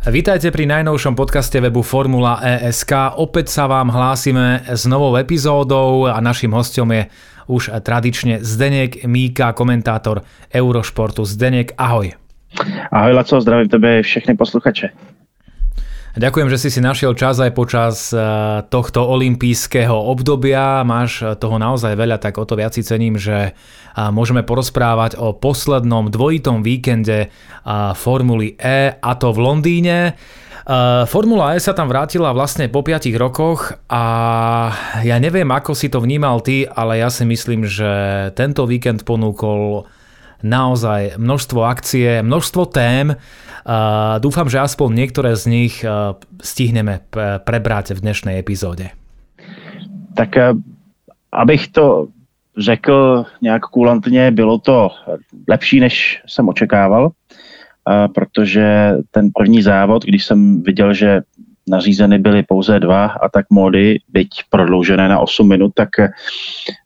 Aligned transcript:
Vítajte 0.00 0.48
pri 0.48 0.64
najnovšom 0.64 1.12
podcaste 1.12 1.60
webu 1.60 1.84
Formula 1.84 2.40
ESK. 2.40 3.20
Opäť 3.20 3.52
sa 3.52 3.68
vám 3.68 3.92
hlásime 3.92 4.64
s 4.64 4.88
novou 4.88 5.12
epizódou 5.20 6.08
a 6.08 6.16
našim 6.24 6.56
hostom 6.56 6.88
je 6.88 7.12
už 7.52 7.68
tradične 7.84 8.40
Zdenek 8.40 9.04
Míka, 9.04 9.52
komentátor 9.52 10.24
Eurošportu. 10.56 11.28
Zdenek, 11.28 11.76
ahoj. 11.76 12.16
Ahoj 12.88 13.12
Laco, 13.12 13.44
zdravím 13.44 13.68
tebe 13.68 14.00
všechny 14.00 14.40
posluchače. 14.40 14.88
Ďakujem, 16.10 16.50
že 16.50 16.58
si 16.58 16.74
si 16.74 16.82
našiel 16.82 17.14
čas 17.14 17.38
aj 17.38 17.54
počas 17.54 18.10
eh, 18.10 18.18
tohto 18.66 19.06
olympijského 19.06 19.94
obdobia. 19.94 20.82
Máš 20.82 21.22
eh, 21.22 21.38
toho 21.38 21.54
naozaj 21.54 21.94
veľa, 21.94 22.18
tak 22.18 22.34
o 22.34 22.42
to 22.42 22.58
viac 22.58 22.74
si 22.74 22.82
cením, 22.82 23.14
že 23.14 23.54
eh, 23.54 24.10
môžeme 24.10 24.42
porozprávať 24.42 25.14
o 25.22 25.38
poslednom 25.38 26.10
dvojitom 26.10 26.66
víkende 26.66 27.30
Formuly 27.94 28.58
E 28.58 28.98
a 28.98 29.10
to 29.14 29.30
v 29.30 29.38
Londýne. 29.38 29.98
Formula 31.10 31.56
E 31.56 31.58
sa 31.58 31.74
tam 31.74 31.90
vrátila 31.90 32.30
vlastne 32.30 32.70
po 32.70 32.84
5 32.84 33.10
rokoch 33.18 33.74
a 33.90 34.04
ja 35.02 35.18
neviem, 35.18 35.48
ako 35.50 35.74
si 35.74 35.90
to 35.90 35.98
vnímal 35.98 36.38
ty, 36.46 36.62
ale 36.62 37.02
ja 37.02 37.10
si 37.10 37.26
myslím, 37.26 37.66
že 37.66 37.90
tento 38.38 38.64
víkend 38.70 39.02
ponúkol 39.02 39.90
naozaj 40.42 41.20
množstvo 41.20 41.60
akcie, 41.64 42.24
množstvo 42.24 42.62
tém. 42.72 43.16
Dúfam, 44.18 44.50
že 44.50 44.58
aspoň 44.58 44.88
niektoré 44.94 45.38
z 45.38 45.44
nich 45.46 45.74
stihneme 46.42 47.00
prebrať 47.44 47.94
v 47.94 48.02
dnešnej 48.02 48.38
epizódě. 48.38 48.90
Tak 50.14 50.34
abych 51.32 51.68
to 51.68 52.08
řekl 52.58 53.24
nějak 53.42 53.62
kulantně, 53.62 54.30
bylo 54.30 54.58
to 54.58 54.90
lepší, 55.48 55.80
než 55.80 56.22
jsem 56.26 56.48
očekával, 56.48 57.10
protože 58.14 58.92
ten 59.10 59.30
první 59.34 59.62
závod, 59.62 60.04
když 60.04 60.24
jsem 60.24 60.62
viděl, 60.62 60.94
že 60.94 61.20
nařízeny 61.68 62.18
byly 62.18 62.42
pouze 62.42 62.80
dva 62.80 63.06
a 63.06 63.28
tak 63.28 63.46
módy, 63.50 63.98
byť 64.08 64.28
prodloužené 64.50 65.08
na 65.08 65.18
8 65.18 65.48
minut, 65.48 65.72
tak 65.74 65.88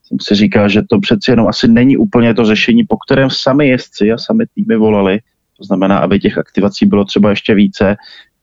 jsem 0.02 0.18
si 0.20 0.34
říkal, 0.34 0.68
že 0.68 0.82
to 0.90 1.00
přeci 1.00 1.30
jenom 1.30 1.48
asi 1.48 1.68
není 1.68 1.96
úplně 1.96 2.34
to 2.34 2.44
řešení, 2.44 2.84
po 2.84 2.96
kterém 2.96 3.30
sami 3.30 3.68
jezdci 3.68 4.12
a 4.12 4.18
sami 4.18 4.44
týmy 4.54 4.76
volali. 4.76 5.20
Znamená, 5.64 5.98
aby 5.98 6.18
těch 6.18 6.38
aktivací 6.38 6.86
bylo 6.86 7.04
třeba 7.04 7.30
ještě 7.30 7.54
více. 7.54 7.96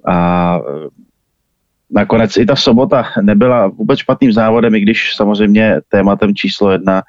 A 0.08 0.16
e, 0.58 0.62
nakonec 1.92 2.38
i 2.38 2.46
ta 2.46 2.56
sobota 2.56 3.06
nebyla 3.22 3.68
vůbec 3.68 4.00
špatným 4.00 4.32
závodem, 4.34 4.76
i 4.76 4.80
když 4.80 5.16
samozřejmě 5.16 5.80
tématem 5.90 6.36
číslo 6.36 6.72
jedna, 6.72 7.02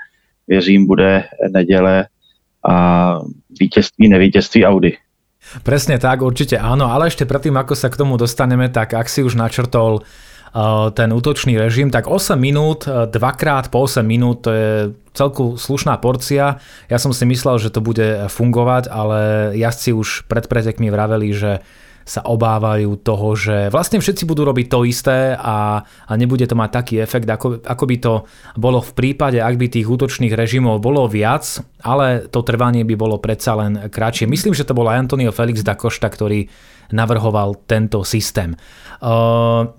věřím, 0.49 0.87
bude 0.87 1.25
neděle 1.51 2.07
a 2.69 3.19
vítězství, 3.61 4.09
nevítězství 4.09 4.67
Audi. 4.67 4.97
Presne 5.67 5.99
tak, 5.99 6.23
určite 6.23 6.55
áno, 6.55 6.87
ale 6.87 7.11
ešte 7.11 7.27
predtým, 7.27 7.59
ako 7.59 7.75
sa 7.75 7.91
k 7.91 7.99
tomu 7.99 8.15
dostaneme, 8.15 8.71
tak 8.71 8.95
ak 8.95 9.11
si 9.11 9.27
už 9.27 9.35
načrtol 9.35 10.07
ten 10.93 11.09
útočný 11.13 11.57
režim, 11.57 11.89
tak 11.89 12.05
8 12.05 12.37
minút, 12.37 12.85
dvakrát 12.89 13.73
po 13.73 13.89
8 13.89 14.05
minút, 14.05 14.45
to 14.45 14.51
je 14.53 14.73
celku 15.17 15.57
slušná 15.57 15.97
porcia. 15.97 16.61
Ja 16.93 16.99
som 17.01 17.17
si 17.17 17.25
myslel, 17.25 17.57
že 17.57 17.73
to 17.73 17.81
bude 17.81 18.29
fungovať, 18.29 18.93
ale 18.93 19.53
jazdci 19.57 19.97
už 19.97 20.29
pred 20.29 20.45
pretekmi 20.49 20.93
vraveli, 20.93 21.33
že 21.33 21.65
sa 22.03 22.27
obávajú 22.27 22.99
toho, 23.01 23.35
že 23.39 23.57
vlastne 23.71 24.03
všetci 24.03 24.27
budú 24.27 24.47
robiť 24.47 24.67
to 24.67 24.79
isté 24.87 25.35
a, 25.39 25.83
a 25.83 26.13
nebude 26.19 26.47
to 26.47 26.59
mať 26.59 26.71
taký 26.71 26.95
efekt, 26.99 27.31
ako, 27.31 27.63
ako 27.63 27.85
by 27.87 27.97
to 28.03 28.15
bolo 28.59 28.83
v 28.83 28.93
prípade, 28.93 29.39
ak 29.39 29.55
by 29.59 29.67
tých 29.71 29.87
útočných 29.87 30.35
režimov 30.35 30.83
bolo 30.83 31.07
viac, 31.07 31.63
ale 31.83 32.27
to 32.31 32.43
trvanie 32.43 32.83
by 32.83 32.95
bolo 32.99 33.19
predsa 33.23 33.55
len 33.59 33.91
kratšie. 33.91 34.27
Myslím, 34.27 34.55
že 34.55 34.67
to 34.67 34.75
bol 34.75 34.87
aj 34.91 35.09
Antonio 35.09 35.31
Felix 35.35 35.63
da 35.63 35.79
Costa, 35.79 36.11
ktorý 36.11 36.47
navrhoval 36.93 37.65
tento 37.65 38.05
systém. 38.05 38.53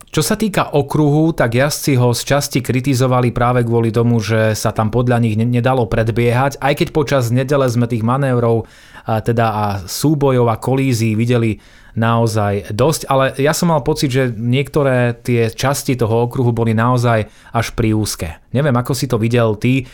Čo 0.10 0.22
sa 0.26 0.36
týka 0.36 0.74
okruhu, 0.74 1.32
tak 1.38 1.56
jazdci 1.56 1.96
ho 1.96 2.12
z 2.12 2.22
časti 2.26 2.60
kritizovali 2.60 3.30
práve 3.30 3.62
kvôli 3.64 3.94
tomu, 3.94 4.18
že 4.18 4.58
sa 4.58 4.74
tam 4.74 4.90
podľa 4.90 5.22
nich 5.22 5.38
nedalo 5.38 5.86
predbiehať, 5.86 6.58
aj 6.58 6.74
keď 6.74 6.88
počas 6.90 7.30
nedele 7.30 7.70
sme 7.70 7.86
tých 7.86 8.02
manévrov 8.02 8.66
teda 9.06 9.46
a 9.46 9.66
súbojov 9.86 10.50
a 10.50 10.58
kolízií 10.58 11.14
videli 11.14 11.62
naozaj 11.94 12.74
dosť, 12.74 13.06
ale 13.06 13.34
ja 13.38 13.54
som 13.54 13.70
mal 13.70 13.86
pocit, 13.86 14.10
že 14.10 14.34
niektoré 14.34 15.14
tie 15.14 15.50
časti 15.54 15.94
toho 15.94 16.26
okruhu 16.26 16.50
boli 16.50 16.74
naozaj 16.74 17.30
až 17.54 17.68
pri 17.78 17.94
úzke. 17.94 18.42
Neviem, 18.54 18.74
ako 18.74 18.94
si 18.98 19.06
to 19.06 19.22
videl 19.22 19.54
ty, 19.58 19.86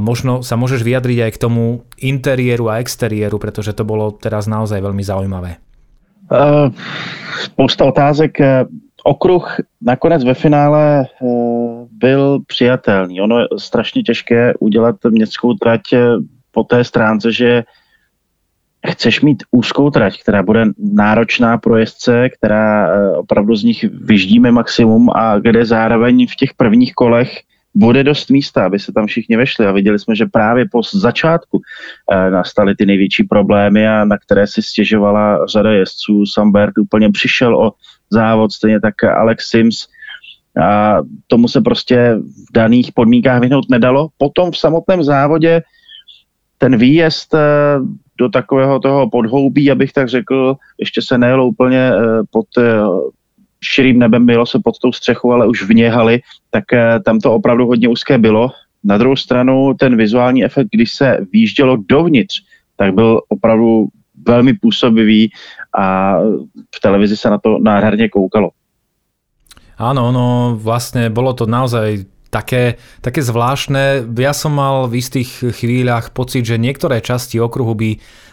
možno 0.00 0.44
sa 0.44 0.60
môžeš 0.60 0.84
vyjadriť 0.84 1.18
aj 1.28 1.32
k 1.32 1.42
tomu 1.42 1.84
interiéru 2.00 2.68
a 2.68 2.80
exteriéru, 2.80 3.40
pretože 3.40 3.72
to 3.72 3.84
bolo 3.84 4.12
teraz 4.12 4.44
naozaj 4.44 4.80
veľmi 4.80 5.04
zaujímavé. 5.04 5.60
Uh, 6.32 6.72
spousta 7.44 7.84
otázek. 7.84 8.40
Eh, 8.40 8.64
okruh 9.04 9.44
nakonec 9.82 10.24
ve 10.24 10.34
finále 10.34 11.04
uh, 11.20 11.84
byl 11.92 12.40
přijatelný. 12.46 13.20
Ono 13.20 13.38
je 13.38 13.46
strašně 13.58 14.02
těžké 14.02 14.54
udělat 14.60 14.96
městskou 15.10 15.54
trať 15.54 15.80
po 16.52 16.64
té 16.64 16.84
stránce, 16.84 17.32
že 17.32 17.64
chceš 18.90 19.20
mít 19.20 19.42
úzkou 19.50 19.90
trať, 19.90 20.22
která 20.22 20.42
bude 20.42 20.64
náročná 20.78 21.58
pro 21.58 21.76
jezdce, 21.76 22.28
která 22.28 22.88
opravdu 23.16 23.56
z 23.56 23.64
nich 23.64 23.84
vyždíme 23.84 24.52
maximum 24.52 25.10
a 25.10 25.38
kde 25.38 25.64
zároveň 25.64 26.26
v 26.26 26.36
těch 26.36 26.54
prvních 26.54 26.92
kolech 26.94 27.38
bude 27.74 28.04
dost 28.04 28.30
místa, 28.30 28.66
aby 28.66 28.78
se 28.78 28.92
tam 28.92 29.06
všichni 29.06 29.36
vešli 29.36 29.66
a 29.66 29.72
viděli 29.72 29.98
jsme, 29.98 30.16
že 30.16 30.26
právě 30.26 30.64
po 30.72 30.80
začátku 30.92 31.60
eh, 32.12 32.30
nastaly 32.30 32.74
ty 32.74 32.86
největší 32.86 33.24
problémy 33.24 33.88
a 33.88 34.04
na 34.04 34.18
které 34.18 34.46
si 34.46 34.62
stěžovala 34.62 35.46
řada 35.46 35.72
jezdců. 35.72 36.26
Sambert 36.26 36.78
úplně 36.78 37.10
přišel 37.10 37.58
o 37.58 37.72
závod, 38.10 38.52
stejně 38.52 38.80
tak 38.80 39.04
Alex 39.04 39.48
Sims 39.48 39.88
a 40.62 40.98
tomu 41.26 41.48
se 41.48 41.60
prostě 41.60 42.16
v 42.50 42.52
daných 42.52 42.92
podmínkách 42.92 43.40
vyhnout 43.40 43.70
nedalo. 43.70 44.08
Potom 44.18 44.50
v 44.50 44.58
samotném 44.58 45.02
závodě 45.02 45.62
ten 46.58 46.76
výjezd 46.76 47.34
eh, 47.34 47.40
do 48.22 48.28
takového 48.30 48.78
toho 48.78 49.10
podhoubí, 49.10 49.70
abych 49.70 49.92
tak 49.92 50.08
řekl, 50.08 50.54
ještě 50.78 51.02
se 51.02 51.18
nejelo 51.18 51.46
úplně 51.46 51.90
eh, 51.90 52.22
pod 52.30 52.46
širým 53.62 53.98
nebem 53.98 54.26
bylo 54.26 54.46
se 54.46 54.58
pod 54.64 54.78
tou 54.78 54.92
střechou, 54.92 55.32
ale 55.32 55.46
už 55.46 55.62
vně 55.66 55.90
haly, 55.90 56.22
tak 56.50 56.72
eh, 56.72 57.00
tam 57.02 57.18
to 57.18 57.34
opravdu 57.34 57.66
hodně 57.66 57.88
úzké 57.88 58.18
bylo. 58.18 58.50
Na 58.84 58.98
druhou 58.98 59.16
stranu 59.16 59.74
ten 59.78 59.96
vizuální 59.96 60.44
efekt, 60.44 60.68
když 60.70 60.94
se 60.94 61.18
výjíždělo 61.32 61.76
dovnitř, 61.88 62.42
tak 62.76 62.94
byl 62.94 63.20
opravdu 63.28 63.86
velmi 64.26 64.54
působivý 64.54 65.30
a 65.78 66.18
v 66.74 66.78
televizi 66.82 67.16
se 67.16 67.30
na 67.30 67.38
to 67.38 67.58
nádherně 67.58 68.08
koukalo. 68.08 68.50
Áno, 69.82 70.14
no 70.14 70.54
vlastne 70.62 71.10
bolo 71.10 71.34
to 71.34 71.42
naozaj 71.42 72.06
také, 72.32 72.80
také 73.04 73.20
zvláštne. 73.20 74.08
Ja 74.16 74.32
som 74.32 74.56
mal 74.56 74.88
v 74.88 75.04
istých 75.04 75.52
chvíľach 75.52 76.16
pocit, 76.16 76.48
že 76.48 76.56
niektoré 76.56 77.04
časti 77.04 77.36
okruhu 77.36 77.76
by 77.76 77.90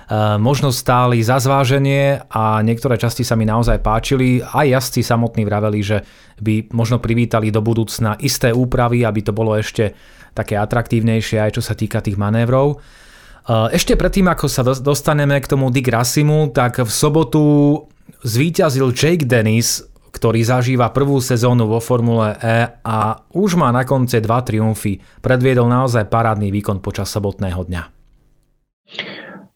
Eh, 0.10 0.42
možno 0.42 0.74
stáli 0.74 1.22
za 1.22 1.38
zváženie 1.38 2.26
a 2.34 2.66
niektoré 2.66 2.98
časti 2.98 3.22
sa 3.22 3.38
mi 3.38 3.46
naozaj 3.46 3.78
páčili. 3.78 4.42
Aj 4.42 4.66
jazdci 4.66 5.06
samotní 5.06 5.46
vraveli, 5.46 5.86
že 5.86 6.02
by 6.42 6.74
možno 6.74 6.98
privítali 6.98 7.54
do 7.54 7.62
budúcna 7.62 8.18
isté 8.18 8.50
úpravy, 8.50 9.06
aby 9.06 9.22
to 9.22 9.38
bolo 9.38 9.54
ešte 9.54 9.94
také 10.34 10.58
atraktívnejšie 10.58 11.38
aj 11.38 11.52
čo 11.54 11.62
sa 11.62 11.78
týka 11.78 12.02
tých 12.02 12.18
manévrov. 12.18 12.82
Eh, 12.82 13.78
ešte 13.78 13.94
predtým, 13.94 14.26
ako 14.34 14.50
sa 14.50 14.66
dostaneme 14.66 15.38
k 15.38 15.46
tomu 15.46 15.70
Dick 15.70 15.94
Rassimu, 15.94 16.58
tak 16.58 16.82
v 16.82 16.90
sobotu 16.90 17.86
zvíťazil 18.26 18.90
Jake 18.90 19.30
Dennis, 19.30 19.86
ktorý 20.10 20.42
zažíva 20.44 20.90
prvú 20.90 21.22
sezónu 21.22 21.70
vo 21.70 21.80
Formule 21.80 22.36
E 22.42 22.70
a 22.84 22.98
už 23.34 23.56
má 23.56 23.70
na 23.70 23.86
konce 23.86 24.22
dva 24.22 24.42
triumfy. 24.42 25.00
Predviedol 25.22 25.70
naozaj 25.70 26.10
parádny 26.10 26.50
výkon 26.50 26.82
počas 26.84 27.10
sobotného 27.14 27.62
dňa 27.66 27.84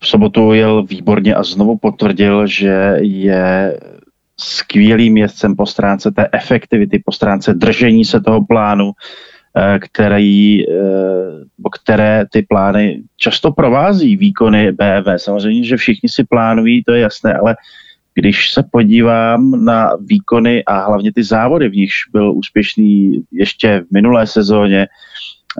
v 0.04 0.08
sobotu 0.08 0.54
jel 0.54 0.84
výborně 0.84 1.36
a 1.36 1.44
znovu 1.44 1.78
potvrdil, 1.78 2.48
že 2.48 2.96
je 3.00 3.80
skvělým 4.40 5.18
jezdcem 5.18 5.56
po 5.56 5.66
stránce 5.66 6.12
té 6.12 6.30
efektivity, 6.32 7.02
po 7.06 7.12
stránce 7.12 7.54
držení 7.54 8.06
se 8.06 8.22
toho 8.22 8.46
plánu, 8.46 8.92
eh, 8.92 9.80
který, 9.80 10.70
eh, 10.70 11.70
které 11.82 12.26
ty 12.32 12.42
plány 12.42 13.02
často 13.18 13.52
provází 13.52 14.18
výkony 14.18 14.72
BMW. 14.72 15.20
Samozřejmě, 15.20 15.64
že 15.64 15.78
všichni 15.78 16.10
si 16.10 16.24
plánují, 16.24 16.84
to 16.84 16.94
je 16.94 17.02
jasné, 17.02 17.34
ale 17.34 17.56
když 18.16 18.52
se 18.52 18.64
podívám 18.72 19.66
na 19.66 19.92
výkony 20.06 20.66
a 20.66 20.86
hlavně 20.86 21.14
ty 21.14 21.24
závody, 21.24 21.70
v 21.70 21.76
nichž 21.76 21.96
byl 22.12 22.34
úspěšný 22.34 23.24
ještě 23.32 23.84
v 23.90 23.94
minulé 23.94 24.28
sezóně 24.28 24.88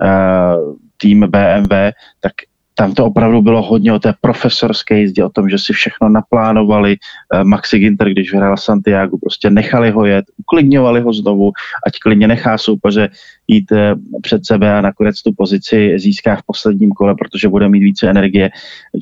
eh, 0.02 0.54
tým 0.96 1.26
BMW, 1.28 1.72
tak 2.20 2.32
tam 2.74 2.94
to 2.94 3.06
opravdu 3.06 3.42
bylo 3.42 3.62
hodně 3.62 3.92
o 3.92 3.98
té 3.98 4.14
profesorské 4.20 4.98
jízdě, 5.00 5.24
o 5.24 5.28
tom, 5.28 5.50
že 5.50 5.58
si 5.58 5.72
všechno 5.72 6.08
naplánovali. 6.08 6.96
Eh, 7.34 7.44
Maxi 7.44 7.78
Ginter, 7.78 8.10
když 8.10 8.32
vyhrál 8.32 8.56
Santiago, 8.56 9.18
prostě 9.18 9.50
nechali 9.50 9.90
ho 9.90 10.04
jet, 10.04 10.24
uklidňovali 10.36 11.00
ho 11.00 11.12
znovu, 11.12 11.52
ať 11.86 11.98
klidně 11.98 12.28
nechá 12.28 12.58
soupeře 12.58 13.08
jít 13.48 13.72
eh, 13.72 13.94
před 14.22 14.46
sebe 14.46 14.74
a 14.74 14.80
nakonec 14.80 15.22
tu 15.22 15.32
pozici 15.36 15.98
získá 15.98 16.36
v 16.36 16.42
posledním 16.46 16.92
kole, 16.92 17.14
protože 17.14 17.48
bude 17.48 17.68
mít 17.68 17.80
více 17.80 18.10
energie. 18.10 18.50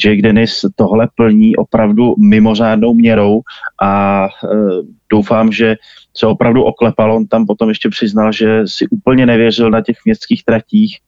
Jake 0.04 0.22
Dennis 0.22 0.60
tohle 0.76 1.08
plní 1.16 1.56
opravdu 1.56 2.14
mimořádnou 2.18 2.94
měrou 2.94 3.40
a 3.82 4.28
doufám, 5.10 5.52
že 5.52 5.76
se 6.16 6.26
opravdu 6.26 6.62
oklepal. 6.62 7.16
On 7.16 7.26
tam 7.26 7.46
potom 7.46 7.68
ještě 7.68 7.88
přiznal, 7.88 8.32
že 8.32 8.62
si 8.66 8.88
úplně 8.88 9.26
nevěřil 9.26 9.70
na 9.70 9.80
těch 9.80 9.96
městských 10.04 10.44
tratích 10.44 10.98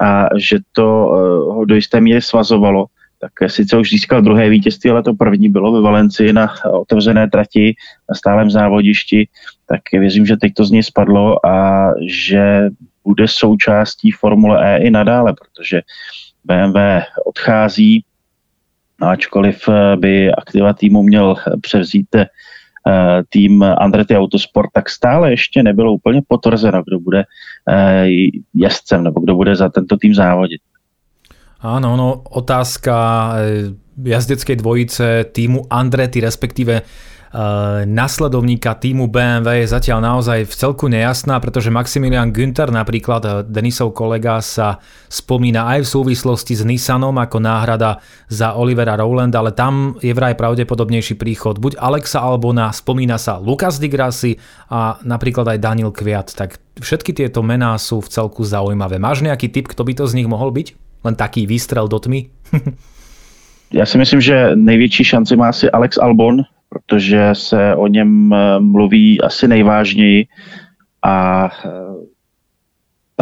a 0.00 0.28
že 0.38 0.58
to 0.72 0.84
ho 1.54 1.64
do 1.64 1.74
jisté 1.74 2.00
míry 2.00 2.22
svazovalo 2.22 2.86
tak 3.22 3.50
sice 3.50 3.78
už 3.78 3.90
získal 3.90 4.22
druhé 4.22 4.48
vítězství, 4.48 4.90
ale 4.90 5.02
to 5.02 5.14
první 5.14 5.48
bylo 5.48 5.72
ve 5.72 5.80
Valencii 5.80 6.32
na 6.32 6.54
otevřené 6.72 7.30
trati 7.30 7.74
na 8.08 8.14
stálem 8.14 8.50
závodišti, 8.50 9.28
tak 9.72 9.80
věřím, 9.92 10.26
že 10.26 10.36
teď 10.36 10.52
to 10.54 10.64
z 10.64 10.70
něj 10.70 10.82
spadlo 10.82 11.46
a 11.46 11.88
že 12.08 12.68
bude 13.04 13.24
součástí 13.28 14.10
Formule 14.10 14.60
E 14.60 14.78
i 14.84 14.90
nadále, 14.90 15.32
protože 15.32 15.80
BMW 16.44 16.76
odchází, 17.24 18.04
ačkoliv 19.00 19.68
by 19.96 20.32
aktiva 20.32 20.72
týmu 20.72 21.02
měl 21.02 21.34
převzít 21.60 22.14
eh, 22.14 22.26
tým 23.28 23.62
Andretti 23.62 24.16
Autosport, 24.16 24.70
tak 24.72 24.90
stále 24.90 25.30
ještě 25.30 25.62
nebylo 25.62 25.92
úplně 25.92 26.22
potvrzeno, 26.28 26.82
kdo 26.82 27.00
bude 27.00 27.24
eh, 27.68 28.06
jezdcem 28.54 29.04
nebo 29.04 29.20
kdo 29.20 29.34
bude 29.34 29.56
za 29.56 29.68
tento 29.68 29.96
tým 29.96 30.14
závodit. 30.14 30.60
Áno, 31.62 31.94
no, 31.96 32.26
otázka 32.28 32.94
eh, 33.38 33.70
jazdeckej 34.02 34.56
dvojice 34.60 35.24
týmu 35.32 35.64
Andretti, 35.70 36.20
respektíve 36.20 36.82
Uh, 36.82 37.11
nasledovníka 37.88 38.76
týmu 38.76 39.08
BMW 39.08 39.64
je 39.64 39.72
zatiaľ 39.72 40.04
naozaj 40.04 40.44
v 40.44 40.54
celku 40.54 40.86
nejasná, 40.92 41.40
pretože 41.40 41.72
Maximilian 41.72 42.28
Günther, 42.28 42.68
napríklad 42.68 43.22
eh, 43.24 43.32
Denisov 43.48 43.96
kolega, 43.96 44.44
sa 44.44 44.80
spomína 45.08 45.64
aj 45.72 45.84
v 45.84 45.88
súvislosti 45.88 46.52
s 46.56 46.62
Nissanom 46.62 47.16
ako 47.16 47.40
náhrada 47.40 48.04
za 48.28 48.52
Olivera 48.56 49.00
Rowland, 49.00 49.32
ale 49.32 49.56
tam 49.56 49.96
je 50.04 50.12
vraj 50.12 50.36
pravdepodobnejší 50.36 51.16
príchod 51.16 51.56
buď 51.56 51.80
Alexa 51.80 52.20
Albona, 52.20 52.68
spomína 52.72 53.16
sa 53.16 53.40
Lukas 53.40 53.80
Di 53.80 53.88
Grassi 53.88 54.36
a 54.68 55.00
napríklad 55.00 55.56
aj 55.56 55.58
Daniel 55.58 55.92
Kviat. 55.92 56.36
Tak 56.36 56.60
všetky 56.80 57.16
tieto 57.16 57.40
mená 57.40 57.76
sú 57.80 58.04
v 58.04 58.12
celku 58.12 58.44
zaujímavé. 58.44 59.00
Máš 59.00 59.24
nejaký 59.24 59.48
tip, 59.48 59.72
kto 59.72 59.84
by 59.84 59.92
to 59.96 60.04
z 60.04 60.16
nich 60.20 60.28
mohol 60.28 60.52
byť? 60.52 60.82
len 61.04 61.14
taký 61.14 61.46
výstrel 61.46 61.88
do 61.88 61.98
tmy? 61.98 62.30
Já 63.72 63.86
si 63.86 63.98
myslím, 63.98 64.20
že 64.20 64.50
největší 64.54 65.04
šanci 65.04 65.36
má 65.36 65.48
asi 65.48 65.70
Alex 65.70 65.98
Albon, 65.98 66.42
protože 66.72 67.30
se 67.32 67.74
o 67.74 67.86
něm 67.86 68.32
eh, 68.32 68.60
mluví 68.60 69.20
asi 69.20 69.48
nejvážněji 69.48 70.26
a 71.02 71.48
eh, 71.64 71.70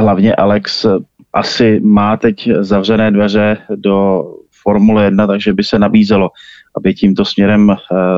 hlavně 0.00 0.34
Alex 0.34 0.86
asi 1.32 1.80
má 1.80 2.16
teď 2.16 2.48
zavřené 2.60 3.10
dveře 3.10 3.56
do 3.74 4.24
Formule 4.62 5.04
1, 5.04 5.26
takže 5.26 5.52
by 5.52 5.64
se 5.64 5.78
nabízelo, 5.78 6.30
aby 6.76 6.94
tímto 6.94 7.24
směrem 7.24 7.70
eh, 7.70 7.76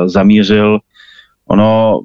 zamířil. 0.09 0.79
Ono 1.47 2.01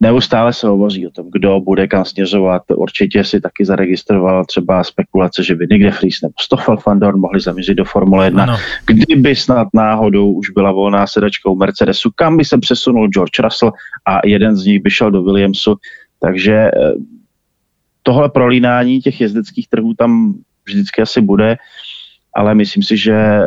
Neustále 0.00 0.52
se 0.52 0.66
hovoří 0.66 1.06
o 1.06 1.10
tom, 1.10 1.26
kdo 1.32 1.60
bude 1.60 1.86
kam 1.86 2.04
směřovat. 2.04 2.62
Určitě 2.76 3.24
si 3.24 3.40
taky 3.40 3.64
zaregistroval 3.64 4.44
třeba 4.44 4.84
spekulace, 4.84 5.44
že 5.44 5.54
by 5.54 5.66
Nick 5.70 5.94
Fries 5.94 6.22
nebo 6.22 6.34
Stoffel 6.40 6.76
van 6.86 7.00
Dorn 7.00 7.20
mohli 7.20 7.40
zamířit 7.40 7.76
do 7.76 7.84
Formule 7.84 8.26
1. 8.26 8.42
Ano. 8.42 8.56
Kdyby 8.86 9.36
snad 9.36 9.68
náhodou 9.74 10.32
už 10.32 10.50
byla 10.50 10.72
volná 10.72 11.06
sedačka 11.06 11.50
u 11.50 11.56
Mercedesu, 11.56 12.10
kam 12.14 12.36
by 12.36 12.44
se 12.44 12.58
přesunul 12.58 13.08
George 13.08 13.38
Russell 13.38 13.72
a 14.06 14.26
jeden 14.26 14.56
z 14.56 14.64
nich 14.64 14.82
by 14.82 14.90
šel 14.90 15.10
do 15.10 15.22
Williamsu. 15.22 15.76
Takže 16.20 16.54
eh, 16.54 16.70
tohle 18.02 18.28
prolínání 18.28 19.00
těch 19.00 19.20
jezdeckých 19.20 19.68
trhů 19.68 19.94
tam 19.94 20.34
vždycky 20.64 21.02
asi 21.02 21.20
bude, 21.20 21.56
ale 22.34 22.54
myslím 22.54 22.82
si, 22.82 22.96
že 22.96 23.14
eh, 23.14 23.44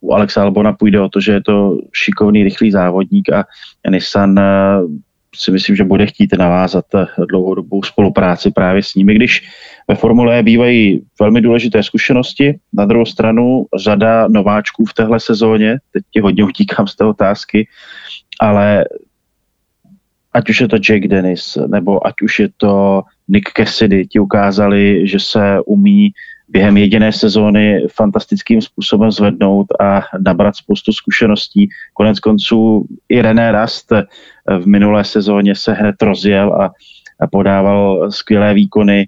u 0.00 0.12
Alexa 0.12 0.42
Albona 0.42 0.72
půjde 0.72 1.00
o 1.00 1.08
to, 1.08 1.20
že 1.20 1.32
je 1.32 1.42
to 1.42 1.78
šikovný, 1.92 2.44
rychlý 2.44 2.70
závodník 2.70 3.32
a 3.32 3.44
Nissan 3.90 4.38
eh, 4.38 4.44
si 5.36 5.50
myslím, 5.50 5.76
že 5.76 5.84
bude 5.84 6.06
chtít 6.06 6.30
navázat 6.38 6.84
dlouhodobou 7.28 7.82
spolupráci 7.82 8.50
právě 8.50 8.82
s 8.82 8.94
nimi, 8.94 9.14
když 9.14 9.42
ve 9.88 9.94
Formule 9.94 10.38
E 10.38 10.42
bývají 10.42 11.02
velmi 11.20 11.40
důležité 11.40 11.82
zkušenosti. 11.82 12.58
Na 12.72 12.84
druhou 12.84 13.06
stranu 13.06 13.66
řada 13.78 14.28
nováčků 14.28 14.84
v 14.84 14.94
téhle 14.94 15.20
sezóně, 15.20 15.78
teď 15.92 16.02
ti 16.10 16.20
hodně 16.20 16.44
utíkám 16.44 16.86
z 16.86 16.96
té 16.96 17.04
otázky, 17.04 17.68
ale 18.40 18.84
ať 20.32 20.50
už 20.50 20.60
je 20.60 20.68
to 20.68 20.76
Jake 20.76 21.08
Dennis, 21.08 21.58
nebo 21.66 22.06
ať 22.06 22.14
už 22.22 22.40
je 22.40 22.48
to 22.56 23.02
Nick 23.28 23.48
Cassidy, 23.56 24.06
ti 24.06 24.20
ukázali, 24.20 25.08
že 25.08 25.20
se 25.20 25.60
umí 25.66 26.10
během 26.48 26.76
jediné 26.76 27.12
sezóny 27.12 27.86
fantastickým 27.92 28.60
způsobem 28.60 29.10
zvednout 29.10 29.66
a 29.80 30.02
nabrat 30.24 30.56
spoustu 30.56 30.92
zkušeností. 30.92 31.68
Konec 31.94 32.20
konců 32.20 32.86
i 33.08 33.22
René 33.22 33.52
Rast 33.52 33.92
v 34.48 34.66
minulé 34.66 35.04
sezóně 35.04 35.54
se 35.54 35.72
hned 35.72 36.02
rozjel 36.02 36.52
a, 36.52 36.72
a 37.20 37.26
podával 37.26 38.10
skvělé 38.10 38.54
výkony, 38.54 39.06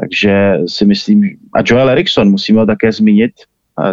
takže 0.00 0.58
si 0.66 0.86
myslím, 0.86 1.36
a 1.54 1.58
Joel 1.66 1.90
Eriksson 1.90 2.30
musíme 2.30 2.60
ho 2.60 2.66
také 2.66 2.92
zmínit, 2.92 3.32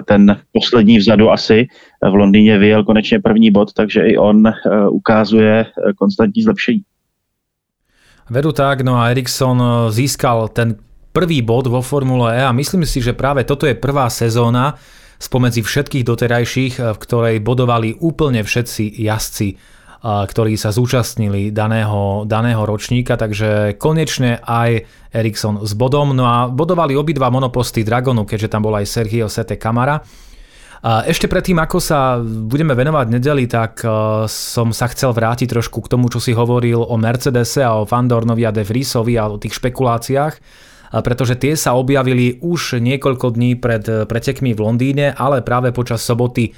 ten 0.06 0.38
poslední 0.52 0.98
vzadu 0.98 1.32
asi 1.32 1.68
v 2.12 2.16
Londýně 2.16 2.58
vyjel 2.58 2.84
konečně 2.84 3.20
první 3.20 3.52
bod, 3.52 3.74
takže 3.74 4.02
i 4.02 4.18
on 4.18 4.48
e, 4.48 4.54
ukazuje 4.90 5.60
e, 5.60 5.66
konstantní 5.94 6.44
zlepšení. 6.44 6.82
Vedu 8.30 8.52
tak, 8.52 8.82
no 8.82 8.96
a 8.96 9.10
Eriksson 9.10 9.64
e, 9.64 9.92
získal 9.92 10.48
ten 10.48 10.76
prvý 11.14 11.42
bod 11.42 11.68
vo 11.68 11.82
Formule 11.82 12.38
E 12.38 12.46
a 12.46 12.52
myslím 12.52 12.86
si, 12.86 13.02
že 13.02 13.14
práve 13.14 13.44
toto 13.44 13.66
je 13.66 13.74
prvá 13.74 14.10
sezóna 14.10 14.76
spomedzi 15.18 15.66
všetkých 15.66 16.06
doterajších, 16.06 16.74
v 16.94 16.98
ktorej 17.02 17.42
bodovali 17.42 17.98
úplne 17.98 18.46
všetci 18.46 19.02
jazdci, 19.02 19.58
ktorí 20.04 20.54
sa 20.56 20.70
zúčastnili 20.70 21.50
daného, 21.50 22.24
daného 22.30 22.64
ročníka, 22.64 23.18
takže 23.18 23.76
konečne 23.82 24.38
aj 24.46 24.86
Ericsson 25.10 25.66
s 25.66 25.74
bodom. 25.74 26.14
No 26.14 26.30
a 26.30 26.46
bodovali 26.48 26.94
obidva 26.94 27.34
monoposty 27.34 27.82
Dragonu, 27.82 28.24
keďže 28.24 28.52
tam 28.54 28.66
bol 28.68 28.78
aj 28.78 28.86
Sergio 28.86 29.26
Sete 29.26 29.58
Kamara. 29.58 29.98
Ešte 30.86 31.26
predtým, 31.26 31.58
ako 31.58 31.82
sa 31.82 32.22
budeme 32.22 32.78
venovať 32.78 33.08
nedeli, 33.10 33.50
tak 33.50 33.82
eh, 33.82 33.90
som 34.30 34.70
sa 34.70 34.86
chcel 34.94 35.10
vrátiť 35.10 35.50
trošku 35.50 35.82
k 35.82 35.92
tomu, 35.98 36.08
čo 36.08 36.22
si 36.22 36.38
hovoril 36.38 36.78
o 36.78 36.96
Mercedese 36.96 37.66
a 37.66 37.82
o 37.82 37.88
Fandornovi 37.90 38.46
a 38.46 38.54
De 38.54 38.62
Vriesovi 38.62 39.18
a 39.18 39.26
o 39.28 39.42
tých 39.42 39.58
špekuláciách 39.58 40.66
pretože 40.88 41.36
tie 41.36 41.52
sa 41.60 41.76
objavili 41.76 42.40
už 42.40 42.80
niekoľko 42.80 43.36
dní 43.36 43.60
pred 43.60 43.84
eh, 43.92 44.08
pretekmi 44.08 44.56
v 44.56 44.64
Londýne, 44.64 45.12
ale 45.12 45.44
práve 45.44 45.76
počas 45.76 46.00
soboty 46.00 46.56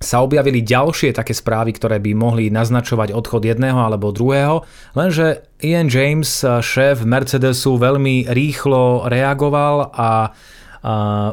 sa 0.00 0.24
objavili 0.24 0.64
ďalšie 0.64 1.12
také 1.12 1.36
správy, 1.36 1.76
ktoré 1.76 2.00
by 2.00 2.16
mohli 2.16 2.48
naznačovať 2.48 3.12
odchod 3.12 3.44
jedného 3.44 3.76
alebo 3.76 4.16
druhého, 4.16 4.64
lenže 4.96 5.44
Ian 5.60 5.92
James, 5.92 6.40
šéf 6.40 7.04
Mercedesu, 7.04 7.76
veľmi 7.76 8.32
rýchlo 8.32 9.04
reagoval 9.12 9.92
a, 9.92 9.92
a 9.92 10.10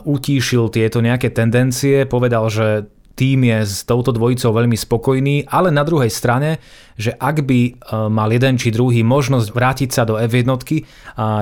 utíšil 0.03 0.67
tieto 0.67 0.99
nejaké 0.99 1.31
tendencie, 1.31 2.03
povedal, 2.03 2.51
že 2.51 2.91
tým 3.17 3.49
je 3.49 3.59
s 3.65 3.81
touto 3.81 4.13
dvojicou 4.13 4.53
veľmi 4.53 4.77
spokojný, 4.77 5.49
ale 5.49 5.73
na 5.73 5.81
druhej 5.81 6.13
strane, 6.13 6.61
že 6.93 7.17
ak 7.17 7.49
by 7.49 7.59
e, 7.65 7.71
mal 8.13 8.29
jeden 8.29 8.61
či 8.61 8.69
druhý 8.69 9.01
možnosť 9.01 9.47
vrátiť 9.49 9.89
sa 9.89 10.05
do 10.05 10.21
F1, 10.21 10.45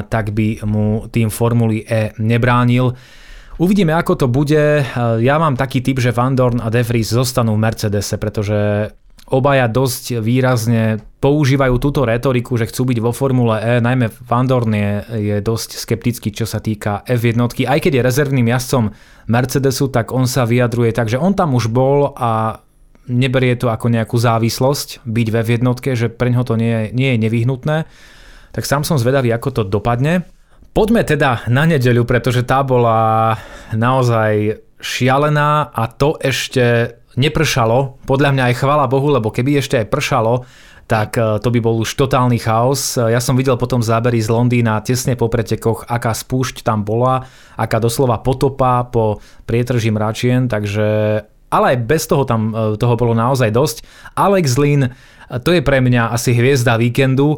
tak 0.08 0.32
by 0.32 0.64
mu 0.64 1.12
tým 1.12 1.28
Formuly 1.28 1.84
E 1.84 2.16
nebránil. 2.16 2.96
Uvidíme, 3.56 3.96
ako 3.96 4.20
to 4.20 4.28
bude. 4.28 4.84
Ja 5.24 5.36
mám 5.40 5.56
taký 5.56 5.80
typ, 5.80 6.04
že 6.04 6.12
Van 6.12 6.36
Dorn 6.36 6.60
a 6.60 6.68
De 6.68 6.84
Vries 6.84 7.08
zostanú 7.08 7.56
v 7.56 7.64
Mercedese, 7.64 8.20
pretože 8.20 8.92
obaja 9.32 9.72
dosť 9.72 10.20
výrazne 10.20 11.00
používajú 11.24 11.80
túto 11.80 12.04
retoriku, 12.04 12.60
že 12.60 12.68
chcú 12.68 12.92
byť 12.92 12.98
vo 13.00 13.16
Formule 13.16 13.58
E, 13.58 13.80
najmä 13.80 14.12
Van 14.28 14.44
Dorn 14.44 14.76
je, 14.76 14.92
je 15.08 15.36
dosť 15.40 15.82
skeptický, 15.82 16.36
čo 16.36 16.44
sa 16.44 16.60
týka 16.60 17.02
F1, 17.08 17.40
aj 17.66 17.80
keď 17.80 17.92
je 17.96 18.06
rezervným 18.06 18.52
jazdcom 18.52 18.92
Mercedesu, 19.32 19.88
tak 19.88 20.12
on 20.12 20.28
sa 20.28 20.44
vyjadruje 20.44 20.92
tak, 20.92 21.08
že 21.08 21.18
on 21.18 21.32
tam 21.32 21.56
už 21.56 21.72
bol 21.72 22.12
a 22.12 22.60
neberie 23.08 23.56
to 23.56 23.72
ako 23.72 23.88
nejakú 23.88 24.20
závislosť 24.20 25.08
byť 25.08 25.28
ve 25.32 25.42
jednotke, 25.48 25.90
že 25.96 26.12
pre 26.12 26.28
ňoho 26.30 26.44
to 26.44 26.60
nie 26.60 26.92
nie 26.92 27.16
je 27.16 27.24
nevyhnutné. 27.24 27.88
Tak 28.52 28.68
sám 28.68 28.84
som 28.84 29.00
zvedavý, 29.00 29.32
ako 29.32 29.50
to 29.52 29.62
dopadne. 29.64 30.28
Poďme 30.76 31.08
teda 31.08 31.48
na 31.48 31.64
nedeľu, 31.64 32.04
pretože 32.04 32.44
tá 32.44 32.60
bola 32.60 33.32
naozaj 33.72 34.60
šialená 34.76 35.72
a 35.72 35.84
to 35.88 36.20
ešte 36.20 37.00
nepršalo. 37.16 38.04
Podľa 38.04 38.36
mňa 38.36 38.44
aj 38.52 38.60
chvala 38.60 38.92
Bohu, 38.92 39.08
lebo 39.08 39.32
keby 39.32 39.64
ešte 39.64 39.80
aj 39.80 39.88
pršalo, 39.88 40.44
tak 40.84 41.16
e, 41.16 41.40
to 41.40 41.48
by 41.48 41.64
bol 41.64 41.80
už 41.80 41.96
totálny 41.96 42.44
chaos. 42.44 43.00
Ja 43.00 43.24
som 43.24 43.40
videl 43.40 43.56
potom 43.56 43.80
zábery 43.80 44.20
z 44.20 44.28
Londýna 44.28 44.84
tesne 44.84 45.16
po 45.16 45.32
pretekoch, 45.32 45.88
aká 45.88 46.12
spúšť 46.12 46.60
tam 46.68 46.84
bola, 46.84 47.24
aká 47.56 47.80
doslova 47.80 48.20
potopa 48.20 48.84
po 48.84 49.24
prietrží 49.48 49.96
mračien, 49.96 50.52
takže 50.52 51.24
ale 51.56 51.66
aj 51.72 51.78
bez 51.88 52.04
toho 52.04 52.28
tam 52.28 52.52
e, 52.52 52.76
toho 52.76 53.00
bolo 53.00 53.16
naozaj 53.16 53.48
dosť. 53.48 53.78
Alex 54.20 54.60
Lin, 54.60 54.92
to 55.42 55.50
je 55.54 55.62
pre 55.66 55.82
mňa 55.82 56.14
asi 56.14 56.38
hviezda 56.38 56.78
víkendu, 56.78 57.38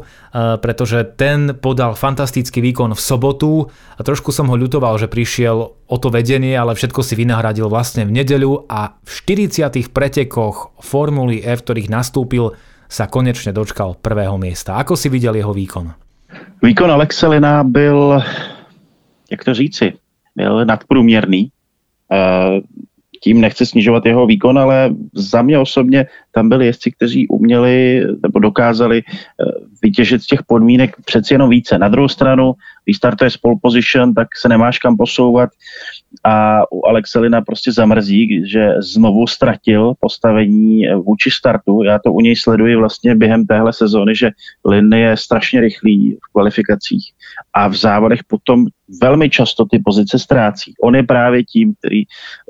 pretože 0.60 1.04
ten 1.16 1.56
podal 1.56 1.96
fantastický 1.96 2.60
výkon 2.60 2.92
v 2.92 3.00
sobotu 3.00 3.66
a 3.96 4.00
trošku 4.04 4.28
som 4.32 4.48
ho 4.52 4.56
ľutoval, 4.56 5.00
že 5.00 5.08
prišiel 5.08 5.56
o 5.88 5.96
to 5.96 6.08
vedenie, 6.12 6.52
ale 6.52 6.76
všetko 6.76 7.00
si 7.00 7.16
vynahradil 7.16 7.72
vlastne 7.72 8.04
v 8.04 8.20
nedeľu 8.20 8.68
a 8.68 8.96
v 9.00 9.10
40 9.48 9.88
pretekoch 9.88 10.76
Formuly 10.84 11.40
F, 11.44 11.64
ktorých 11.64 11.88
nastúpil, 11.88 12.52
sa 12.88 13.04
konečne 13.04 13.52
dočkal 13.52 14.00
prvého 14.00 14.40
miesta. 14.40 14.80
Ako 14.80 14.96
si 14.96 15.12
viděl 15.12 15.36
jeho 15.36 15.52
výkon? 15.52 15.92
Výkon 16.62 16.90
Alexelina 16.90 17.64
byl, 17.64 18.22
jak 19.30 19.44
to 19.44 19.54
říci, 19.54 19.92
byl 20.36 20.64
nadprůměrný. 20.64 21.48
Tím 23.20 23.40
nechci 23.40 23.66
snižovat 23.66 24.06
jeho 24.06 24.26
výkon, 24.26 24.58
ale 24.58 24.90
za 25.14 25.42
mě 25.42 25.58
osobně 25.58 26.06
tam 26.32 26.48
byli 26.48 26.66
jezdci, 26.66 26.90
kteří 26.90 27.28
uměli 27.28 28.04
nebo 28.22 28.38
dokázali 28.38 29.02
eh, 29.06 29.44
vytěžit 29.82 30.22
z 30.22 30.26
těch 30.26 30.42
podmínek 30.42 30.96
přeci 31.04 31.34
jenom 31.34 31.50
více. 31.50 31.78
Na 31.78 31.88
druhou 31.88 32.08
stranu, 32.08 32.52
když 32.84 32.96
startuje 32.96 33.30
pole 33.42 33.56
position, 33.62 34.14
tak 34.14 34.28
se 34.40 34.48
nemáš 34.48 34.78
kam 34.78 34.96
posouvat 34.96 35.50
a 36.24 36.62
u 36.72 36.86
Alexelina 36.86 37.40
prostě 37.40 37.72
zamrzí, 37.72 38.50
že 38.50 38.74
znovu 38.78 39.26
ztratil 39.26 39.92
postavení 40.00 40.88
vůči 40.94 41.30
startu. 41.30 41.82
Já 41.82 41.98
to 41.98 42.12
u 42.12 42.20
něj 42.20 42.36
sleduji 42.36 42.76
vlastně 42.76 43.14
během 43.14 43.46
téhle 43.46 43.72
sezóny, 43.72 44.16
že 44.16 44.30
Lin 44.64 44.92
je 44.92 45.16
strašně 45.16 45.60
rychlý 45.60 46.14
v 46.14 46.32
kvalifikacích 46.32 47.04
a 47.54 47.68
v 47.68 47.74
závodech 47.74 48.20
potom 48.24 48.66
velmi 49.02 49.30
často 49.30 49.64
ty 49.64 49.78
pozice 49.84 50.18
ztrácí. 50.18 50.74
On 50.82 50.96
je 50.96 51.02
právě 51.02 51.44
tím, 51.44 51.74
který 51.78 52.02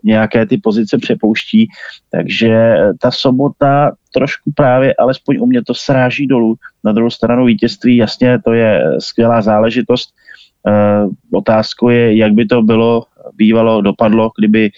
nějaké 0.04 0.46
ty 0.46 0.56
pozice 0.58 0.98
přepouští, 0.98 1.68
takže 2.10 2.74
ta 3.00 3.10
sobota 3.10 3.92
trošku 4.14 4.52
právě, 4.54 4.94
alespoň 4.94 5.36
u 5.40 5.46
mě 5.46 5.64
to 5.64 5.74
sráží 5.74 6.26
dolů. 6.26 6.54
Na 6.84 6.92
druhou 6.92 7.10
stranu 7.10 7.44
vítězství, 7.44 7.96
jasně, 7.96 8.38
to 8.44 8.52
je 8.52 8.82
skvělá 8.98 9.42
záležitost. 9.42 10.10
E, 10.68 11.06
otázkou 11.32 11.88
je, 11.88 12.16
jak 12.16 12.32
by 12.32 12.46
to 12.46 12.62
bylo, 12.62 13.02
bývalo, 13.36 13.80
dopadlo, 13.80 14.30
kdyby 14.38 14.70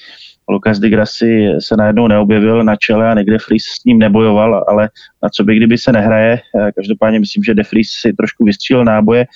Lukas 0.49 0.79
de 0.79 0.89
Grassi 0.89 1.49
se 1.59 1.77
najednou 1.77 2.09
neobjevil 2.09 2.65
na 2.65 2.77
čele 2.77 3.11
a 3.11 3.15
někde 3.15 3.39
Fries 3.39 3.65
s 3.65 3.85
ním 3.85 3.99
nebojoval, 3.99 4.65
ale 4.69 4.89
na 5.23 5.29
co 5.29 5.45
by 5.45 5.57
kdyby 5.57 5.79
se 5.79 5.93
nehraje. 5.93 6.33
E, 6.35 6.73
každopádně 6.73 7.21
myslím, 7.21 7.45
že 7.45 7.55
de 7.55 7.65
Fries 7.65 7.89
si 7.91 8.13
trošku 8.13 8.45
vystřílel 8.45 8.85
náboje. 8.85 9.27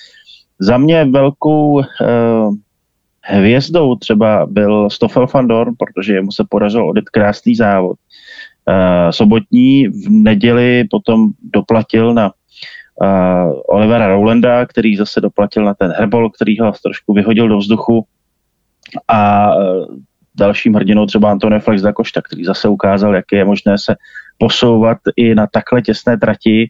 Za 0.60 0.78
mě 0.78 1.04
velkou 1.04 1.80
e, 1.80 1.84
hvězdou 3.24 3.94
třeba 3.94 4.46
byl 4.46 4.90
Stoffel 4.90 5.26
van 5.34 5.48
Dorn, 5.48 5.74
protože 5.78 6.14
jemu 6.14 6.32
se 6.32 6.44
podařilo 6.48 6.88
odjet 6.88 7.08
krásný 7.08 7.54
závod. 7.54 7.96
Uh, 8.68 9.10
sobotní 9.10 9.88
v 9.88 10.10
neděli 10.10 10.84
potom 10.90 11.30
doplatil 11.42 12.14
na 12.14 12.32
uh, 13.02 13.60
Olivera 13.66 14.08
Rowlanda, 14.08 14.66
který 14.66 14.96
zase 14.96 15.20
doplatil 15.20 15.64
na 15.64 15.74
ten 15.74 15.92
herbol, 15.96 16.30
který 16.30 16.58
ho 16.58 16.72
trošku 16.82 17.12
vyhodil 17.12 17.48
do 17.48 17.58
vzduchu 17.58 18.06
a 19.08 19.50
uh, 19.56 19.86
dalším 20.34 20.74
hrdinou 20.74 21.06
třeba 21.06 21.30
Antonio 21.30 21.60
Flex 21.60 21.82
da 21.82 21.92
Costa, 21.92 22.22
který 22.22 22.44
zase 22.44 22.68
ukázal, 22.68 23.14
jak 23.14 23.24
je 23.32 23.44
možné 23.44 23.78
se 23.78 23.94
posouvat 24.38 24.98
i 25.16 25.34
na 25.34 25.46
takhle 25.46 25.82
těsné 25.82 26.18
trati. 26.18 26.68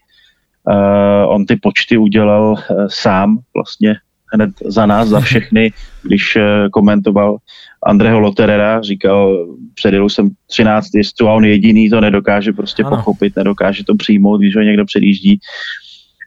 Uh, 0.68 1.34
on 1.34 1.46
ty 1.46 1.56
počty 1.56 1.96
udělal 1.96 2.52
uh, 2.52 2.86
sám 2.88 3.38
vlastně 3.54 3.96
hned 4.34 4.50
za 4.66 4.86
nás, 4.86 5.08
za 5.08 5.20
všechny, 5.20 5.72
když 6.02 6.36
uh, 6.36 6.42
komentoval 6.72 7.36
Andreho 7.86 8.20
Loterera, 8.20 8.82
říkal, 8.82 9.46
předjel 9.74 10.08
jsem 10.08 10.30
13 10.46 10.94
jezdců 10.94 11.28
a 11.28 11.32
on 11.32 11.44
jediný 11.44 11.90
to 11.90 12.00
nedokáže 12.00 12.52
prostě 12.52 12.82
ano. 12.82 12.96
pochopit, 12.96 13.36
nedokáže 13.36 13.84
to 13.84 13.94
přijmout, 13.94 14.40
když 14.40 14.56
ho 14.56 14.62
někdo 14.62 14.84
předjíždí. 14.84 15.38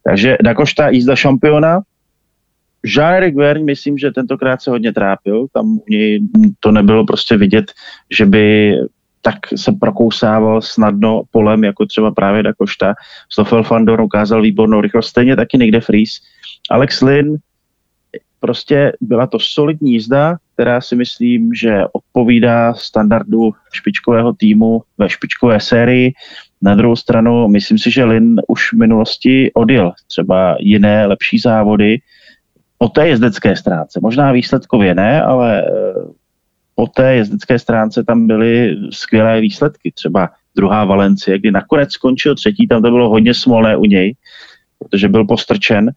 Takže 0.10 0.38
Dakošta 0.44 0.90
jízda 0.90 1.16
šampiona, 1.16 1.80
Jean-Eric 2.86 3.36
Vergne, 3.36 3.66
myslím, 3.66 3.98
že 3.98 4.12
tentokrát 4.12 4.62
se 4.62 4.70
hodně 4.70 4.94
trápil, 4.94 5.48
tam 5.54 5.66
u 5.66 5.84
něj 5.90 6.22
to 6.60 6.72
nebylo 6.72 7.06
prostě 7.06 7.38
vidět, 7.38 7.72
že 8.18 8.26
by 8.26 8.74
tak 9.22 9.36
se 9.56 9.72
prokousával 9.72 10.62
snadno 10.62 11.24
polem, 11.32 11.64
jako 11.64 11.86
třeba 11.86 12.12
právě 12.12 12.44
Dakošta. 12.44 12.94
Stoffel 13.32 13.64
Fandor 13.64 14.02
ukázal 14.02 14.42
výbornou 14.42 14.82
rychlost, 14.82 15.08
stejně 15.08 15.36
taky 15.36 15.58
někde 15.58 15.82
Fries. 15.82 16.12
Alex 16.72 17.02
Lynn, 17.02 17.36
prostě 18.40 18.94
byla 19.02 19.28
to 19.28 19.40
solidní 19.40 19.94
jízda, 19.94 20.38
která 20.54 20.82
si 20.82 20.96
myslím, 20.96 21.54
že 21.54 21.82
odpovídá 21.92 22.74
standardu 22.74 23.52
špičkového 23.74 24.34
týmu 24.34 24.82
ve 24.98 25.10
špičkové 25.10 25.60
sérii. 25.60 26.14
Na 26.62 26.76
druhou 26.76 26.96
stranu, 26.96 27.48
myslím 27.48 27.78
si, 27.78 27.92
že 27.92 28.04
Lin 28.04 28.42
už 28.48 28.74
v 28.74 28.78
minulosti 28.78 29.52
odjel 29.54 29.92
třeba 30.08 30.58
jiné 30.60 31.06
lepší 31.06 31.40
závody 31.40 32.00
po 32.78 32.90
té 32.90 33.08
jezdecké 33.08 33.56
stránce. 33.56 34.00
Možná 34.04 34.32
výsledkově 34.32 34.96
ne, 34.96 35.22
ale 35.22 35.62
eh, 35.62 35.72
po 36.76 36.88
té 36.88 37.16
jezdecké 37.16 37.60
stránce 37.60 38.04
tam 38.04 38.28
byly 38.28 38.76
skvělé 38.92 39.42
výsledky. 39.42 39.92
Třeba 39.92 40.30
druhá 40.56 40.86
Valencie, 40.86 41.40
kdy 41.40 41.52
nakonec 41.52 41.92
skončil 41.92 42.36
třetí, 42.36 42.68
tam 42.68 42.82
to 42.82 42.92
bylo 42.92 43.10
hodně 43.10 43.34
smolné 43.34 43.78
u 43.78 43.86
něj, 43.86 44.16
protože 44.80 45.10
byl 45.10 45.26
postrčen, 45.26 45.92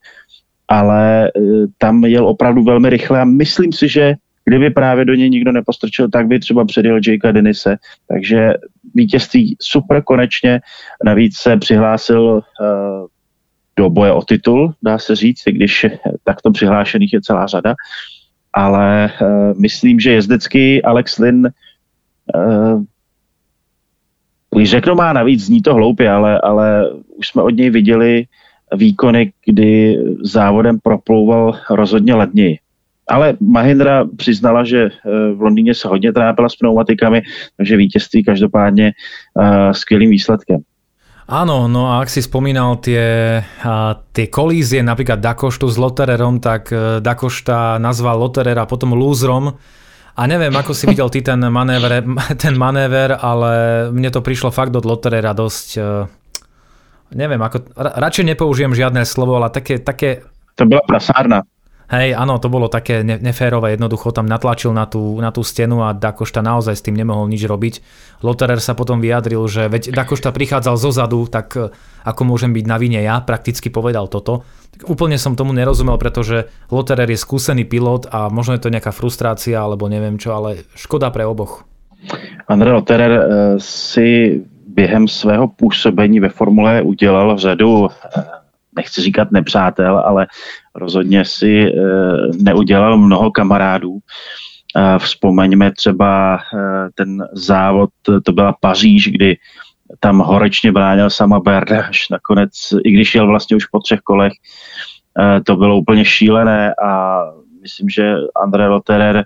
ale 0.69 1.29
eh, 1.29 1.31
tam 1.79 2.05
jel 2.05 2.29
opravdu 2.29 2.65
velmi 2.65 2.91
rychle 2.91 3.21
a 3.21 3.25
myslím 3.25 3.73
si, 3.73 3.89
že 3.89 4.15
Kdyby 4.51 4.71
právě 4.71 5.05
do 5.05 5.15
něj 5.15 5.31
nikdo 5.31 5.53
nepostrčil, 5.53 6.09
tak 6.09 6.27
by 6.27 6.39
třeba 6.39 6.65
předjel 6.65 7.01
Jakea 7.09 7.33
Denise. 7.33 7.77
Takže 8.09 8.55
vítězství 8.95 9.57
super 9.61 10.03
konečně. 10.03 10.61
Navíc 11.05 11.37
se 11.39 11.57
přihlásil 11.57 12.23
uh, 12.23 13.07
do 13.77 13.91
boje 13.91 14.13
o 14.13 14.23
titul, 14.23 14.75
dá 14.83 14.99
se 14.99 15.17
říct, 15.17 15.47
i 15.47 15.53
když 15.53 15.87
takto 16.25 16.51
přihlášených 16.51 17.13
je 17.13 17.21
celá 17.21 17.47
řada. 17.47 17.75
Ale 18.53 19.13
uh, 19.21 19.61
myslím, 19.61 20.01
že 20.01 20.13
jezdecký 20.13 20.83
Alex 20.83 21.19
Lin 21.19 21.51
uh, 22.35 22.83
když 24.55 24.71
řeknu 24.71 24.95
má 24.95 25.13
navíc, 25.13 25.45
zní 25.47 25.63
to 25.63 25.75
hloupě, 25.75 26.11
ale, 26.11 26.41
ale 26.41 26.91
už 27.17 27.29
jsme 27.29 27.43
od 27.43 27.51
něj 27.51 27.71
viděli 27.71 28.25
výkony, 28.77 29.33
kdy 29.45 29.99
závodem 30.23 30.79
proplouval 30.83 31.61
rozhodně 31.71 32.15
ledněji. 32.15 32.59
Ale 33.11 33.35
Mahindra 33.41 34.07
přiznala, 34.17 34.65
že 34.65 34.87
eh, 34.87 35.33
v 35.35 35.41
Londýně 35.43 35.75
se 35.75 35.89
hodně 35.89 36.13
trápila 36.13 36.49
s 36.49 36.57
pneumatikami, 36.57 37.23
takže 37.57 37.77
vítězství 37.77 38.25
každopádně 38.25 38.93
uh, 39.35 39.73
skvělým 39.73 40.11
výsledkem. 40.11 40.63
Áno, 41.31 41.71
no 41.71 41.95
a 41.95 42.03
ak 42.03 42.11
si 42.11 42.27
spomínal 42.27 42.83
tie, 42.83 43.39
tie 44.11 44.27
kolízie, 44.27 44.83
napríklad 44.83 45.23
Dakoštu 45.23 45.71
s 45.71 45.79
Lotererom, 45.79 46.43
tak 46.43 46.75
e, 46.75 46.99
Dakošta 46.99 47.79
nazval 47.79 48.19
Loterera 48.19 48.67
potom 48.67 48.99
lúzrom. 48.99 49.55
A 50.19 50.23
neviem, 50.27 50.51
ako 50.51 50.75
si 50.75 50.91
videl 50.91 51.07
ty 51.07 51.23
ten 51.23 51.39
manéver, 51.39 52.03
ten 52.43 52.59
manéver, 52.59 53.15
ale 53.15 53.53
mne 53.95 54.11
to 54.11 54.27
prišlo 54.27 54.51
fakt 54.51 54.75
od 54.75 54.83
Loterera 54.83 55.31
dosť... 55.31 55.69
E, 55.79 55.87
neviem, 57.15 57.39
ako, 57.39 57.79
radšej 57.79 58.35
nepoužijem 58.35 58.75
žiadne 58.75 59.07
slovo, 59.07 59.39
ale 59.39 59.55
také... 59.55 59.79
také 59.79 60.27
to 60.59 60.67
byla 60.67 60.83
prasárna. 60.83 61.47
Hej, 61.91 62.15
áno, 62.15 62.39
to 62.39 62.47
bolo 62.47 62.71
také 62.71 63.03
neférové, 63.03 63.75
jednoducho 63.75 64.15
tam 64.15 64.31
natlačil 64.31 64.71
na 64.71 64.87
tú, 64.87 65.19
na 65.19 65.35
tú 65.35 65.43
stenu 65.43 65.83
a 65.83 65.91
Dakošta 65.91 66.39
naozaj 66.39 66.79
s 66.79 66.87
tým 66.87 66.95
nemohol 66.95 67.27
nič 67.27 67.43
robiť. 67.43 67.83
Loterer 68.23 68.63
sa 68.63 68.79
potom 68.79 69.03
vyjadril, 69.03 69.43
že 69.51 69.67
veď 69.67 69.91
Dakošta 69.91 70.31
prichádzal 70.31 70.79
zo 70.79 70.95
zadu, 70.95 71.27
tak 71.27 71.51
e, 71.59 71.75
ako 72.07 72.23
môžem 72.23 72.55
byť 72.55 72.65
na 72.71 72.79
vine 72.79 73.03
ja, 73.03 73.19
prakticky 73.19 73.75
povedal 73.75 74.07
toto. 74.07 74.47
Tak 74.71 74.87
úplne 74.87 75.19
som 75.19 75.35
tomu 75.35 75.51
nerozumel, 75.51 75.99
pretože 75.99 76.47
Loterer 76.71 77.11
je 77.11 77.19
skúsený 77.19 77.67
pilot 77.67 78.07
a 78.07 78.31
možno 78.31 78.55
je 78.55 78.63
to 78.63 78.71
nejaká 78.71 78.95
frustrácia 78.95 79.59
alebo 79.59 79.91
neviem 79.91 80.15
čo, 80.15 80.31
ale 80.31 80.63
škoda 80.79 81.11
pre 81.11 81.27
oboch. 81.27 81.67
André 82.47 82.71
Loterer 82.71 83.13
e, 83.19 83.23
si 83.59 84.39
během 84.71 85.11
svého 85.11 85.51
působení 85.51 86.23
ve 86.23 86.31
Formule 86.31 86.87
udělal 86.87 87.39
řadu 87.39 87.91
e, 87.91 87.91
nechci 88.77 89.03
říkat 89.03 89.33
nepřátel, 89.33 89.99
ale 89.99 90.27
rozhodně 90.75 91.25
si 91.25 91.67
eh, 91.67 91.73
neudělal 92.43 92.99
mnoho 92.99 93.31
kamarádů. 93.31 93.99
Vzpomeňme 94.99 95.73
třeba 95.73 96.37
eh, 96.37 96.89
ten 96.95 97.25
závod, 97.33 97.91
to 98.25 98.33
byla 98.33 98.55
Paříž, 98.61 99.09
kdy 99.09 99.37
tam 100.01 100.19
horečně 100.19 100.73
bránil 100.73 101.11
sama 101.11 101.41
Berda 101.41 101.83
až 101.83 102.09
nakonec, 102.09 102.51
i 102.85 102.93
když 102.93 103.15
jel 103.15 103.27
vlastně 103.27 103.57
už 103.57 103.67
po 103.67 103.81
třech 103.81 104.01
kolech, 104.01 104.33
eh, 105.21 105.41
to 105.41 105.57
bylo 105.57 105.79
úplně 105.79 106.05
šílené 106.05 106.75
a 106.75 107.21
myslím, 107.63 107.89
že 107.89 108.15
André 108.43 108.69
Lotterer 108.69 109.25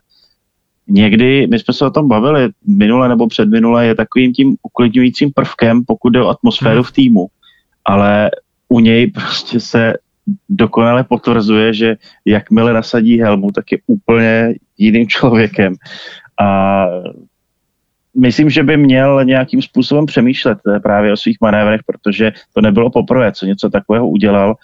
někdy, 0.89 1.47
my 1.47 1.59
jsme 1.59 1.75
se 1.75 1.87
o 1.87 1.91
tom 1.91 2.09
bavili 2.09 2.49
minule 2.67 3.09
nebo 3.09 3.27
předminule, 3.27 3.87
je 3.87 3.95
takovým 3.95 4.33
tím 4.33 4.57
uklidňujícím 4.63 5.33
prvkem, 5.33 5.85
pokud 5.87 6.11
jde 6.11 6.23
o 6.23 6.29
atmosféru 6.29 6.75
hmm. 6.75 6.83
v 6.83 6.93
týmu. 6.93 7.27
Ale 7.85 8.31
u 8.69 8.81
něj 8.81 9.11
prostě 9.11 9.61
se 9.61 9.95
dokonale 10.49 11.05
potvrzuje, 11.05 11.75
že 11.75 11.97
jakmile 12.25 12.73
nasadí 12.73 13.21
helmu, 13.21 13.51
tak 13.51 13.73
je 13.73 13.79
úplně 13.87 14.55
jiným 14.79 15.09
člověkem. 15.09 15.75
A 16.41 16.87
myslím, 18.17 18.51
že 18.51 18.63
by 18.63 18.77
měl 18.77 19.25
nějakým 19.25 19.63
způsobem 19.63 20.07
přemýšlet 20.07 20.59
eh, 20.69 20.81
právě 20.81 21.13
o 21.13 21.17
svých 21.17 21.37
manévrech, 21.41 21.81
protože 21.87 22.33
to 22.53 22.61
nebylo 22.61 22.91
poprvé, 22.91 23.33
co 23.33 23.47
něco 23.47 23.71
takového 23.71 24.09
udělal. 24.09 24.55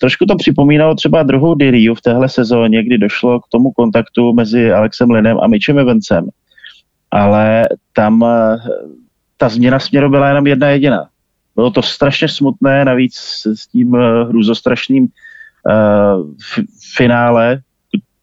Trošku 0.00 0.26
to 0.26 0.36
připomínalo 0.36 0.94
třeba 0.94 1.22
druhou 1.22 1.54
Diriu 1.54 1.94
v 1.94 2.00
téhle 2.00 2.28
sezóně, 2.28 2.84
kdy 2.84 2.98
došlo 2.98 3.40
k 3.40 3.48
tomu 3.48 3.70
kontaktu 3.70 4.32
mezi 4.32 4.72
Alexem 4.72 5.10
Linem 5.10 5.38
a 5.42 5.46
Mitchem 5.46 5.78
Evansem. 5.78 6.28
Ale 7.10 7.68
tam 7.92 8.24
eh, 8.24 8.56
ta 9.36 9.48
změna 9.48 9.78
směru 9.78 10.10
byla 10.10 10.28
jenom 10.28 10.46
jedna 10.46 10.68
jediná. 10.68 11.08
Bylo 11.56 11.70
to 11.70 11.82
strašně 11.82 12.28
smutné, 12.28 12.84
navíc 12.84 13.16
s 13.54 13.66
tím 13.66 13.94
eh, 13.94 14.24
hrůzostrašným 14.24 15.02
uh, 15.04 16.34
finále, 16.96 17.60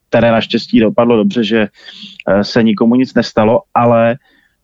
které 0.09 0.31
naštěstí 0.31 0.79
dopadlo 0.79 1.17
dobře, 1.17 1.43
že 1.43 1.67
uh, 2.27 2.41
se 2.41 2.63
nikomu 2.63 2.95
nic 2.95 3.13
nestalo, 3.13 3.61
ale 3.73 4.15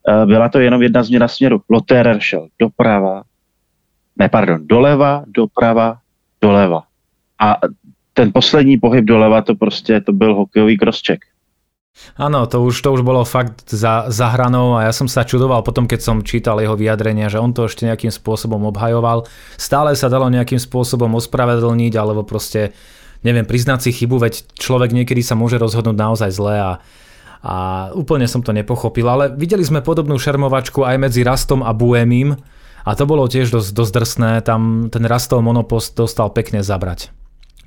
uh, 0.08 0.26
byla 0.26 0.50
to 0.50 0.60
jenom 0.60 0.82
jedna 0.82 1.04
změna 1.04 1.28
směru. 1.28 1.62
Lotterer 1.70 2.20
šel 2.20 2.48
doprava, 2.60 3.24
ne, 4.20 4.30
pardon, 4.30 4.68
doleva, 4.68 5.24
doprava, 5.28 5.98
doleva. 6.42 6.84
A 7.40 7.58
ten 8.14 8.32
poslední 8.34 8.78
pohyb 8.78 9.06
doleva, 9.06 9.42
to 9.42 9.56
prostě, 9.56 10.02
to 10.02 10.14
byl 10.14 10.36
hokejový 10.36 10.78
crosscheck. 10.78 11.26
Áno, 12.20 12.44
to 12.48 12.60
už, 12.64 12.84
to 12.84 12.90
už 12.96 13.02
bolo 13.04 13.24
fakt 13.24 13.72
za, 13.72 14.12
za 14.12 14.28
hranou 14.32 14.76
a 14.76 14.88
ja 14.88 14.94
som 14.96 15.08
sa 15.08 15.24
čudoval 15.24 15.64
potom, 15.64 15.88
keď 15.88 16.00
som 16.04 16.26
čítal 16.26 16.60
jeho 16.60 16.76
vyjadrenia, 16.76 17.32
že 17.32 17.40
on 17.40 17.56
to 17.56 17.68
ešte 17.68 17.88
nejakým 17.88 18.12
spôsobom 18.12 18.68
obhajoval. 18.68 19.24
Stále 19.56 19.96
sa 19.96 20.12
dalo 20.12 20.28
nejakým 20.28 20.60
spôsobom 20.60 21.16
ospravedlniť 21.16 21.94
alebo 21.96 22.28
proste, 22.28 22.76
neviem, 23.24 23.48
priznať 23.48 23.88
si 23.88 23.92
chybu, 23.96 24.20
veď 24.20 24.44
človek 24.60 24.92
niekedy 24.92 25.24
sa 25.24 25.40
môže 25.40 25.56
rozhodnúť 25.60 25.96
naozaj 25.96 26.30
zle 26.36 26.56
a, 26.60 26.72
a 27.40 27.56
úplne 27.96 28.28
som 28.28 28.44
to 28.44 28.52
nepochopil. 28.52 29.08
Ale 29.08 29.32
videli 29.32 29.64
sme 29.64 29.80
podobnú 29.80 30.20
šermovačku 30.20 30.84
aj 30.84 30.96
medzi 31.00 31.24
Rastom 31.24 31.64
a 31.64 31.72
Buemim 31.72 32.36
a 32.84 32.92
to 32.96 33.04
bolo 33.04 33.28
tiež 33.28 33.52
dosť, 33.52 33.70
dosť 33.76 33.92
drsné. 33.96 34.32
Tam 34.44 34.88
ten 34.92 35.04
Rastov 35.04 35.44
monopost 35.44 35.96
dostal 35.96 36.32
pekne 36.32 36.64
zabrať. 36.64 37.12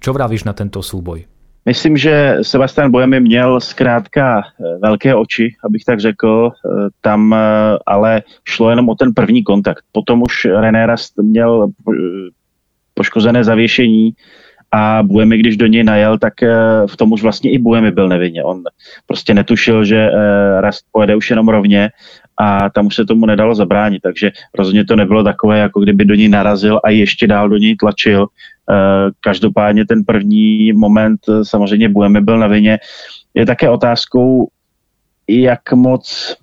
Čo 0.02 0.16
vravíš 0.16 0.48
na 0.48 0.56
tento 0.56 0.82
súboj? 0.82 1.41
Myslím, 1.64 1.96
že 1.96 2.38
Sebastian 2.42 2.90
Boemi 2.90 3.20
měl 3.20 3.60
zkrátka 3.60 4.42
eh, 4.42 4.78
velké 4.82 5.14
oči, 5.14 5.54
abych 5.64 5.84
tak 5.84 6.00
řekl. 6.00 6.50
Eh, 6.50 6.88
tam 7.00 7.34
eh, 7.34 7.38
ale 7.86 8.22
šlo 8.44 8.70
jenom 8.70 8.88
o 8.88 8.94
ten 8.94 9.14
první 9.14 9.44
kontakt. 9.44 9.84
Potom 9.92 10.22
už 10.22 10.44
René 10.44 10.86
Rast 10.86 11.18
měl 11.18 11.68
poškozené 12.94 13.44
zavěšení 13.44 14.10
a 14.72 15.02
Buemi, 15.02 15.38
když 15.38 15.56
do 15.56 15.66
něj 15.66 15.84
najel, 15.84 16.18
tak 16.18 16.34
v 16.86 16.96
tom 16.96 17.12
už 17.12 17.22
vlastně 17.22 17.50
i 17.50 17.58
Buemi 17.58 17.90
byl 17.90 18.08
nevinně. 18.08 18.44
On 18.44 18.62
prostě 19.06 19.34
netušil, 19.34 19.84
že 19.84 20.08
Rast 20.60 20.84
pojede 20.92 21.16
už 21.16 21.30
jenom 21.30 21.48
rovně 21.48 21.90
a 22.38 22.70
tam 22.70 22.86
už 22.86 22.94
se 22.94 23.04
tomu 23.04 23.26
nedalo 23.26 23.54
zabránit, 23.54 24.02
takže 24.02 24.30
rozhodně 24.54 24.84
to 24.84 24.96
nebylo 24.96 25.24
takové, 25.24 25.58
jako 25.58 25.80
kdyby 25.80 26.04
do 26.04 26.14
něj 26.14 26.28
narazil 26.28 26.80
a 26.84 26.90
ještě 26.90 27.26
dál 27.26 27.48
do 27.48 27.56
něj 27.56 27.76
tlačil. 27.76 28.26
Eh, 28.70 29.10
každopádně 29.20 29.86
ten 29.86 30.04
první 30.04 30.72
moment 30.72 31.20
eh, 31.28 31.44
samozřejmě 31.44 31.88
Buemi 31.88 32.20
byl 32.20 32.38
na 32.38 32.46
vině. 32.46 32.78
Je 33.34 33.46
také 33.46 33.70
otázkou, 33.70 34.48
jak 35.28 35.72
moc 35.72 36.36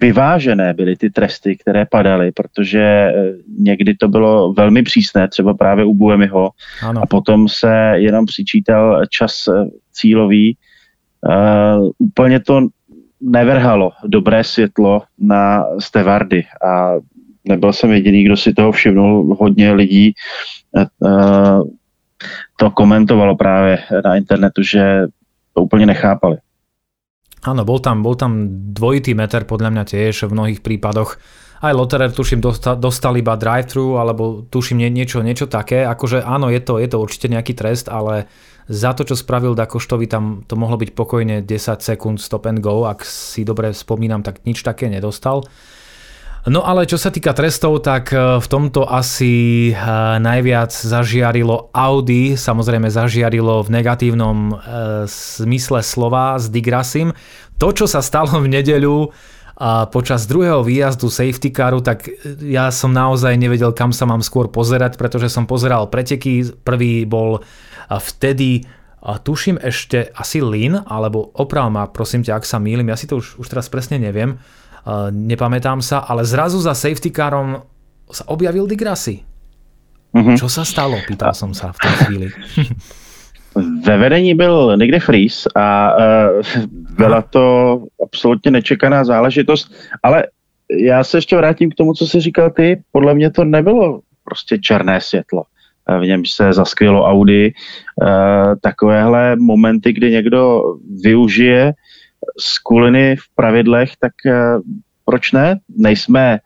vyvážené 0.00 0.74
byly 0.74 0.96
ty 0.96 1.10
tresty, 1.10 1.56
které 1.56 1.86
padaly, 1.86 2.32
protože 2.32 2.82
eh, 2.82 3.12
někdy 3.58 3.94
to 3.94 4.08
bylo 4.08 4.52
velmi 4.52 4.82
přísné, 4.82 5.28
třeba 5.28 5.54
právě 5.54 5.84
u 5.84 5.94
Buemiho, 5.94 6.50
ano. 6.82 7.02
a 7.02 7.06
potom 7.06 7.48
se 7.48 7.92
jenom 7.94 8.26
přičítal 8.26 9.06
čas 9.10 9.48
cílový. 9.92 10.56
Uh, 11.20 11.90
úplně 11.98 12.40
to 12.40 12.68
nevrhalo 13.20 13.90
dobré 14.04 14.44
světlo 14.44 15.02
na 15.18 15.64
Stevardy 15.78 16.44
a 16.66 16.92
nebyl 17.44 17.72
jsem 17.72 17.90
jediný, 17.92 18.24
kdo 18.24 18.36
si 18.36 18.54
toho 18.54 18.72
všimnul. 18.72 19.36
Hodně 19.40 19.72
lidí 19.72 20.12
eh, 20.76 20.86
to 22.56 22.70
komentovalo 22.70 23.36
právě 23.36 23.78
na 24.04 24.16
internetu, 24.16 24.62
že 24.62 25.06
to 25.54 25.62
úplně 25.62 25.86
nechápali. 25.86 26.36
Áno, 27.46 27.62
bol 27.62 27.78
tam, 27.78 28.02
bol 28.02 28.18
tam 28.18 28.50
dvojitý 28.74 29.14
meter 29.14 29.46
podľa 29.46 29.70
mňa 29.70 29.84
tiež 29.86 30.26
v 30.26 30.34
mnohých 30.34 30.60
prípadoch. 30.60 31.22
Aj 31.58 31.74
Lotterer 31.74 32.10
tuším 32.10 32.42
dostal, 32.42 32.78
dostal 32.78 33.14
iba 33.18 33.34
drive-thru, 33.34 33.98
alebo 33.98 34.46
tuším 34.46 34.78
nie, 34.82 34.90
niečo, 34.90 35.22
niečo 35.22 35.46
také. 35.46 35.86
Akože 35.86 36.22
áno, 36.22 36.50
je 36.50 36.62
to, 36.62 36.82
je 36.82 36.90
to 36.90 36.98
určite 36.98 37.30
nejaký 37.30 37.54
trest, 37.54 37.90
ale 37.90 38.30
za 38.70 38.94
to, 38.94 39.02
čo 39.02 39.18
spravil 39.18 39.58
Dakoštovi, 39.58 40.06
tam 40.06 40.42
to 40.46 40.54
mohlo 40.54 40.78
byť 40.78 40.90
pokojne 40.94 41.42
10 41.42 41.82
sekúnd 41.82 42.18
stop 42.18 42.46
and 42.46 42.62
go, 42.62 42.86
ak 42.86 43.02
si 43.02 43.42
dobre 43.42 43.74
spomínam, 43.74 44.22
tak 44.22 44.42
nič 44.46 44.62
také 44.62 44.86
nedostal. 44.90 45.46
No 46.46 46.62
ale 46.62 46.86
čo 46.86 46.94
sa 46.94 47.10
týka 47.10 47.34
trestov, 47.34 47.82
tak 47.82 48.14
e, 48.14 48.38
v 48.38 48.46
tomto 48.46 48.86
asi 48.86 49.68
e, 49.68 49.74
najviac 50.22 50.70
zažiarilo 50.70 51.74
Audi, 51.74 52.38
samozrejme 52.38 52.86
zažiarilo 52.86 53.66
v 53.66 53.68
negatívnom 53.74 54.38
e, 54.38 54.54
zmysle 55.10 55.82
slova 55.82 56.38
s 56.38 56.46
Digrasim. 56.46 57.10
To, 57.58 57.74
čo 57.74 57.90
sa 57.90 57.98
stalo 57.98 58.38
v 58.38 58.54
nedeľu, 58.54 59.10
počas 59.90 60.30
druhého 60.30 60.62
výjazdu 60.62 61.10
safety 61.10 61.50
caru, 61.50 61.82
tak 61.82 62.06
ja 62.46 62.70
som 62.70 62.94
naozaj 62.94 63.34
nevedel, 63.34 63.74
kam 63.74 63.90
sa 63.90 64.06
mám 64.06 64.22
skôr 64.22 64.46
pozerať, 64.46 64.94
pretože 64.94 65.26
som 65.26 65.50
pozeral 65.50 65.90
preteky. 65.90 66.46
Prvý 66.62 67.02
bol 67.02 67.42
vtedy 67.90 68.70
a 69.02 69.18
tuším 69.18 69.58
ešte 69.58 70.14
asi 70.14 70.38
Lin, 70.38 70.78
alebo 70.86 71.34
oprav 71.34 71.74
ma, 71.74 71.90
prosím 71.90 72.22
ťa, 72.22 72.38
ak 72.38 72.46
sa 72.46 72.62
mýlim, 72.62 72.86
ja 72.86 72.94
si 72.94 73.10
to 73.10 73.18
už, 73.18 73.42
už 73.42 73.46
teraz 73.50 73.66
presne 73.66 73.98
neviem, 73.98 74.38
nepamätám 75.10 75.82
sa, 75.82 75.98
ale 76.04 76.24
zrazu 76.24 76.60
za 76.60 76.74
safety 76.74 77.10
carom 77.10 77.62
sa 78.08 78.24
objavil 78.32 78.66
Digrassi. 78.66 79.20
Mm-hmm. 80.16 80.36
Čo 80.40 80.48
sa 80.48 80.64
stalo, 80.64 80.96
pýtal 81.04 81.36
som 81.36 81.52
sa 81.52 81.72
v 81.76 81.78
tej 81.78 81.94
chvíli. 82.04 82.28
Ve 83.86 83.96
vedení 83.98 84.34
byl 84.34 84.76
někde 84.76 85.00
Fries 85.00 85.46
a 85.56 85.96
uh, 85.96 86.40
byla 86.96 87.22
to 87.22 87.44
absolutně 88.04 88.50
nečekaná 88.50 89.04
záležitost, 89.04 89.72
ale 90.02 90.24
já 90.70 91.04
se 91.04 91.18
ještě 91.18 91.36
vrátím 91.36 91.70
k 91.70 91.74
tomu, 91.74 91.94
co 91.94 92.06
jsi 92.06 92.20
říkal 92.20 92.50
ty. 92.50 92.82
Podle 92.92 93.14
mě 93.14 93.30
to 93.30 93.44
nebylo 93.44 94.00
prostě 94.24 94.58
černé 94.58 95.00
světlo 95.00 95.42
v 96.00 96.06
něm 96.06 96.22
se 96.26 96.52
zaskvělo 96.52 97.04
Audi. 97.04 97.52
Eh, 98.02 98.56
takovéhle 98.60 99.36
momenty, 99.36 99.92
kdy 99.92 100.10
někdo 100.10 100.62
využije 101.02 101.72
skuliny 102.38 103.16
v 103.16 103.24
pravidlech, 103.34 103.96
tak 103.96 104.12
eh, 104.26 104.60
proč 105.04 105.32
ne? 105.32 105.60
Nejsme 105.68 106.38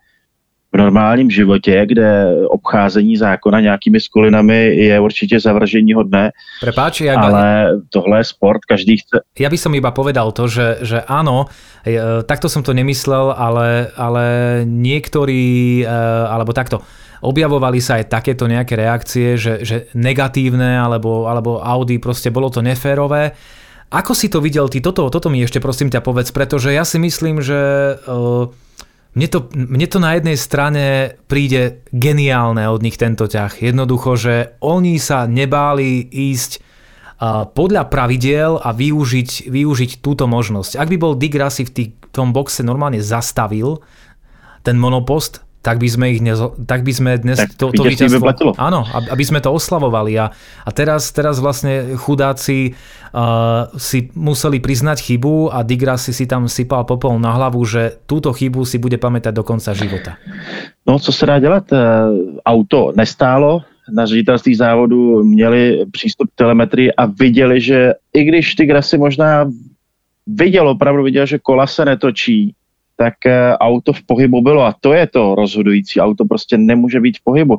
v 0.72 0.78
normálním 0.78 1.30
životě, 1.30 1.84
kde 1.84 2.32
obcházení 2.48 3.16
zákona 3.16 3.60
nějakými 3.60 4.00
skulinami 4.00 4.56
je 4.76 5.00
určitě 5.00 5.40
zavržení 5.40 5.92
hodné. 5.92 6.32
Prepáč, 6.64 7.04
ja 7.04 7.20
ale 7.20 7.76
tohle 7.92 8.24
je 8.24 8.24
sport, 8.24 8.64
každý 8.64 9.04
chce... 9.04 9.20
Ja 9.36 9.52
by 9.52 9.58
som 9.60 9.76
iba 9.76 9.92
povedal 9.92 10.32
to, 10.32 10.48
že, 10.48 10.80
že 10.80 11.04
áno, 11.04 11.44
eh, 11.84 12.24
takto 12.24 12.48
som 12.48 12.64
to 12.64 12.72
nemyslel, 12.72 13.36
ale, 13.36 13.92
ale 14.00 14.24
niektorí, 14.64 15.84
alebo 16.32 16.56
takto, 16.56 16.80
objavovali 17.22 17.78
sa 17.78 18.02
aj 18.02 18.10
takéto 18.10 18.50
nejaké 18.50 18.74
reakcie, 18.74 19.38
že, 19.38 19.62
že 19.62 19.76
negatívne 19.94 20.76
alebo, 20.76 21.30
alebo 21.30 21.62
Audi, 21.62 22.02
proste 22.02 22.34
bolo 22.34 22.50
to 22.50 22.60
neférové. 22.60 23.32
Ako 23.92 24.16
si 24.16 24.32
to 24.32 24.40
videl 24.40 24.72
ty? 24.72 24.80
Toto, 24.80 25.04
toto 25.12 25.28
mi 25.28 25.44
ešte 25.44 25.60
prosím 25.60 25.92
ťa 25.92 26.00
povedz, 26.00 26.32
pretože 26.32 26.72
ja 26.72 26.80
si 26.88 26.96
myslím, 26.96 27.44
že 27.44 27.60
uh, 28.00 28.48
mne, 29.12 29.28
to, 29.28 29.52
mne 29.52 29.84
to 29.84 29.98
na 30.00 30.16
jednej 30.16 30.40
strane 30.40 30.84
príde 31.28 31.84
geniálne 31.92 32.64
od 32.72 32.80
nich 32.80 32.96
tento 32.96 33.28
ťah. 33.28 33.60
Jednoducho, 33.60 34.16
že 34.16 34.34
oni 34.64 34.96
sa 34.96 35.28
nebáli 35.28 36.08
ísť 36.08 36.56
uh, 36.56 37.44
podľa 37.52 37.92
pravidiel 37.92 38.56
a 38.56 38.72
využiť, 38.72 39.52
využiť 39.52 40.00
túto 40.00 40.24
možnosť. 40.24 40.80
Ak 40.80 40.88
by 40.88 40.96
bol 40.96 41.12
Dick 41.12 41.36
Rasi 41.36 41.68
v 41.68 41.92
tom 42.08 42.32
boxe 42.32 42.64
normálne 42.64 43.04
zastavil 43.04 43.84
ten 44.64 44.80
monopost, 44.80 45.44
tak 45.62 45.78
by 45.78 45.88
sme 45.88 46.06
ich 46.10 46.20
nezo, 46.20 46.58
tak 46.66 46.82
by 46.82 46.92
sme 46.92 47.10
dnes 47.22 47.38
tak 47.38 47.54
to, 47.54 47.70
to 47.70 47.86
víťazstvo, 47.86 48.58
áno, 48.58 48.82
aby 48.90 49.22
sme 49.22 49.38
to 49.38 49.54
oslavovali 49.54 50.18
a, 50.18 50.34
a 50.66 50.70
teraz, 50.74 51.14
teraz 51.14 51.38
vlastne 51.38 51.94
chudáci 51.94 52.74
uh, 53.14 53.70
si 53.78 54.10
museli 54.18 54.58
priznať 54.58 54.98
chybu 54.98 55.54
a 55.54 55.62
Digra 55.62 55.94
si 55.94 56.10
si 56.10 56.26
tam 56.26 56.50
sypal 56.50 56.82
popol 56.82 57.22
na 57.22 57.30
hlavu, 57.38 57.62
že 57.62 58.02
túto 58.10 58.34
chybu 58.34 58.66
si 58.66 58.82
bude 58.82 58.98
pamätať 58.98 59.30
do 59.30 59.46
konca 59.46 59.70
života. 59.70 60.18
No, 60.86 60.98
co 60.98 61.12
se 61.12 61.26
dá 61.26 61.38
dělat? 61.38 61.72
Eh, 61.72 61.78
auto 62.44 62.92
nestálo, 62.96 63.62
na 63.92 64.06
ředitelství 64.06 64.54
závodu 64.54 65.24
měli 65.24 65.86
přístup 65.90 66.30
k 66.30 66.34
telemetrii 66.34 66.92
a 66.92 67.06
viděli, 67.06 67.60
že 67.60 67.94
i 68.14 68.24
když 68.24 68.54
ty 68.54 68.66
grasy 68.66 68.98
možná 68.98 69.50
viděl, 70.26 70.68
opravdu 70.68 71.02
viděl, 71.02 71.26
že 71.26 71.38
kola 71.38 71.66
se 71.66 71.84
netočí, 71.84 72.54
tak 73.02 73.26
eh, 73.26 73.58
auto 73.58 73.92
v 73.92 74.02
pohybu 74.06 74.42
bylo 74.42 74.62
a 74.62 74.74
to 74.80 74.92
je 74.94 75.06
to 75.06 75.34
rozhodující. 75.34 76.00
Auto 76.00 76.24
prostě 76.24 76.58
nemůže 76.58 77.00
být 77.00 77.18
v 77.18 77.24
pohybu. 77.24 77.58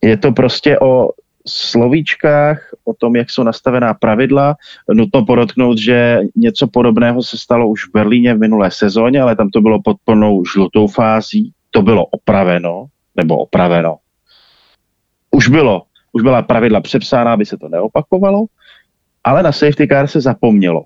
Je 0.00 0.16
to 0.16 0.32
prostě 0.32 0.78
o 0.78 1.10
slovíčkách 1.44 2.72
o 2.84 2.94
tom, 2.94 3.16
jak 3.16 3.30
jsou 3.30 3.42
nastavená 3.42 3.94
pravidla. 3.94 4.56
Nutno 4.88 5.24
podotknout, 5.24 5.78
že 5.78 6.20
něco 6.36 6.66
podobného 6.66 7.22
se 7.22 7.38
stalo 7.38 7.68
už 7.68 7.88
v 7.88 7.92
Berlíně 7.92 8.34
v 8.34 8.40
minulé 8.40 8.70
sezóně, 8.70 9.20
ale 9.20 9.36
tam 9.36 9.50
to 9.50 9.60
bylo 9.60 9.82
pod 9.82 9.96
plnou 10.04 10.44
žlutou 10.44 10.86
fází. 10.86 11.52
To 11.70 11.82
bylo 11.82 12.06
opraveno, 12.06 12.86
nebo 13.16 13.36
opraveno. 13.36 13.96
Už 15.30 15.48
bylo, 15.48 15.82
už 16.12 16.22
byla 16.22 16.42
pravidla 16.42 16.80
přepsána, 16.80 17.32
aby 17.32 17.46
se 17.46 17.56
to 17.56 17.68
neopakovalo, 17.68 18.44
ale 19.24 19.42
na 19.42 19.52
safety 19.52 19.88
car 19.88 20.06
se 20.06 20.20
zapomnělo. 20.20 20.84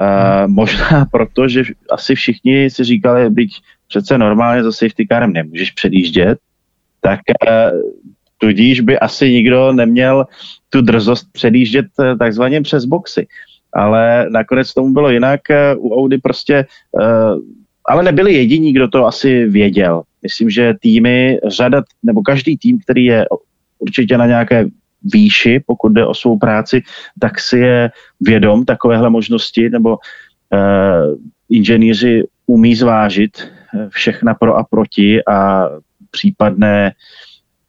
Uh, 0.00 0.50
možná 0.50 1.04
proto, 1.12 1.48
že 1.48 1.62
asi 1.90 2.14
všichni 2.14 2.70
si 2.70 2.84
říkali, 2.84 3.30
byť 3.30 3.62
přece 3.88 4.18
normálně 4.18 4.62
za 4.62 4.72
safety 4.72 5.06
carem 5.06 5.32
nemůžeš 5.32 5.70
předjíždět, 5.70 6.38
tak 7.00 7.20
uh, 7.46 7.80
tudíž 8.38 8.80
by 8.80 8.98
asi 8.98 9.32
nikdo 9.32 9.72
neměl 9.72 10.26
tu 10.70 10.80
drzost 10.80 11.32
předjíždět 11.32 11.86
uh, 11.98 12.18
takzvaně 12.18 12.62
přes 12.62 12.84
boxy. 12.84 13.26
Ale 13.72 14.26
nakonec 14.30 14.74
tomu 14.74 14.92
bylo 14.92 15.10
jinak. 15.10 15.40
U 15.76 16.00
Audi 16.00 16.18
prostě, 16.18 16.66
ale 17.84 18.02
nebyli 18.02 18.34
jediní, 18.34 18.72
kdo 18.72 18.88
to 18.88 19.06
asi 19.06 19.44
věděl. 19.44 20.02
Myslím, 20.22 20.50
že 20.50 20.74
týmy, 20.80 21.38
řada, 21.46 21.82
nebo 22.02 22.22
každý 22.22 22.56
tým, 22.56 22.78
který 22.78 23.04
je 23.04 23.24
určitě 23.78 24.18
na 24.18 24.26
nějaké 24.26 24.66
výši, 25.12 25.64
pokud 25.66 25.92
jde 25.92 26.06
o 26.06 26.14
svou 26.14 26.38
práci, 26.38 26.82
tak 27.20 27.40
si 27.40 27.58
je 27.58 27.90
vědom 28.20 28.64
takovéhle 28.64 29.10
možnosti, 29.10 29.70
nebo 29.70 29.96
uh, 29.96 31.16
inženýři 31.50 32.24
umí 32.46 32.74
zvážit 32.74 33.38
eh, 33.42 33.88
všechna 33.88 34.34
pro 34.34 34.56
a 34.56 34.64
proti 34.64 35.24
a 35.24 35.68
případné 36.10 36.92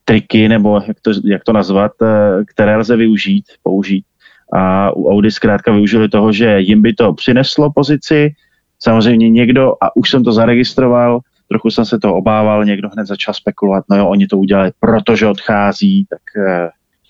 triky, 0.05 0.49
nebo 0.49 0.81
jak 0.87 0.97
to, 1.01 1.11
jak 1.25 1.43
to 1.43 1.53
nazvat, 1.53 1.91
uh, 2.01 2.07
které 2.47 2.77
lze 2.77 2.95
využít, 2.95 3.45
použít. 3.63 4.05
A 4.53 4.91
u 4.95 5.09
Audi 5.11 5.31
zkrátka 5.31 5.71
využili 5.71 6.09
toho, 6.09 6.31
že 6.31 6.59
jim 6.59 6.81
by 6.81 6.93
to 6.93 7.13
přineslo 7.13 7.71
pozici, 7.75 8.31
samozřejmě 8.79 9.29
někdo, 9.29 9.73
a 9.81 9.95
už 9.95 10.09
jsem 10.09 10.23
to 10.23 10.31
zaregistroval, 10.31 11.19
trochu 11.49 11.71
jsem 11.71 11.85
se 11.85 11.99
to 11.99 12.15
obával, 12.15 12.65
někdo 12.65 12.89
hned 12.89 13.05
začal 13.07 13.33
spekulovat, 13.33 13.83
no 13.89 13.97
jo, 13.97 14.07
oni 14.07 14.27
to 14.27 14.37
udělali, 14.37 14.71
protože 14.79 15.27
odchází, 15.27 16.05
tak 16.09 16.21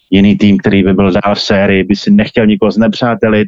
jiný 0.10 0.38
tým, 0.38 0.58
který 0.58 0.84
by 0.84 0.94
byl 0.94 1.12
dál 1.12 1.36
v 1.36 1.42
sérii, 1.42 1.84
by 1.84 1.96
si 1.96 2.12
nechtěl 2.12 2.46
nikoho 2.46 2.72
znepřátelit, 2.72 3.48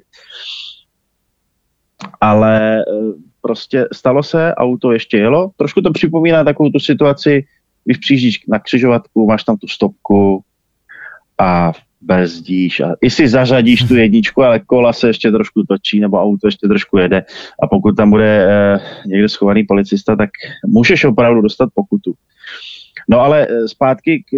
ale 2.21 2.79
e, 2.79 2.83
prostě 3.41 3.87
stalo 3.93 4.23
se, 4.23 4.55
auto 4.55 4.91
ještě 4.91 5.17
jelo. 5.17 5.51
Trošku 5.57 5.81
to 5.81 5.91
připomíná 5.91 6.43
takovou 6.43 6.69
tu 6.69 6.79
situaci, 6.79 7.45
když 7.85 7.97
přijíždíš 7.97 8.45
na 8.47 8.59
křižovatku, 8.59 9.27
máš 9.27 9.43
tam 9.43 9.57
tu 9.57 9.67
stopku 9.67 10.43
a 11.37 11.71
bezdíš 12.01 12.79
a 12.79 12.95
i 13.01 13.09
si 13.09 13.27
zařadíš 13.27 13.83
tu 13.83 13.95
jedničku, 13.95 14.43
ale 14.43 14.59
kola 14.59 14.93
se 14.93 15.07
ještě 15.07 15.31
trošku 15.31 15.63
točí 15.63 15.99
nebo 15.99 16.21
auto 16.21 16.47
ještě 16.47 16.67
trošku 16.67 16.97
jede 16.97 17.25
a 17.63 17.67
pokud 17.67 17.95
tam 17.95 18.09
bude 18.09 18.47
eh, 18.47 18.79
někde 19.05 19.29
schovaný 19.29 19.63
policista, 19.63 20.15
tak 20.15 20.29
můžeš 20.65 21.05
opravdu 21.05 21.41
dostat 21.41 21.69
pokutu. 21.73 22.13
No 23.09 23.19
ale 23.19 23.47
e, 23.49 23.67
zpátky 23.67 24.23
k 24.23 24.37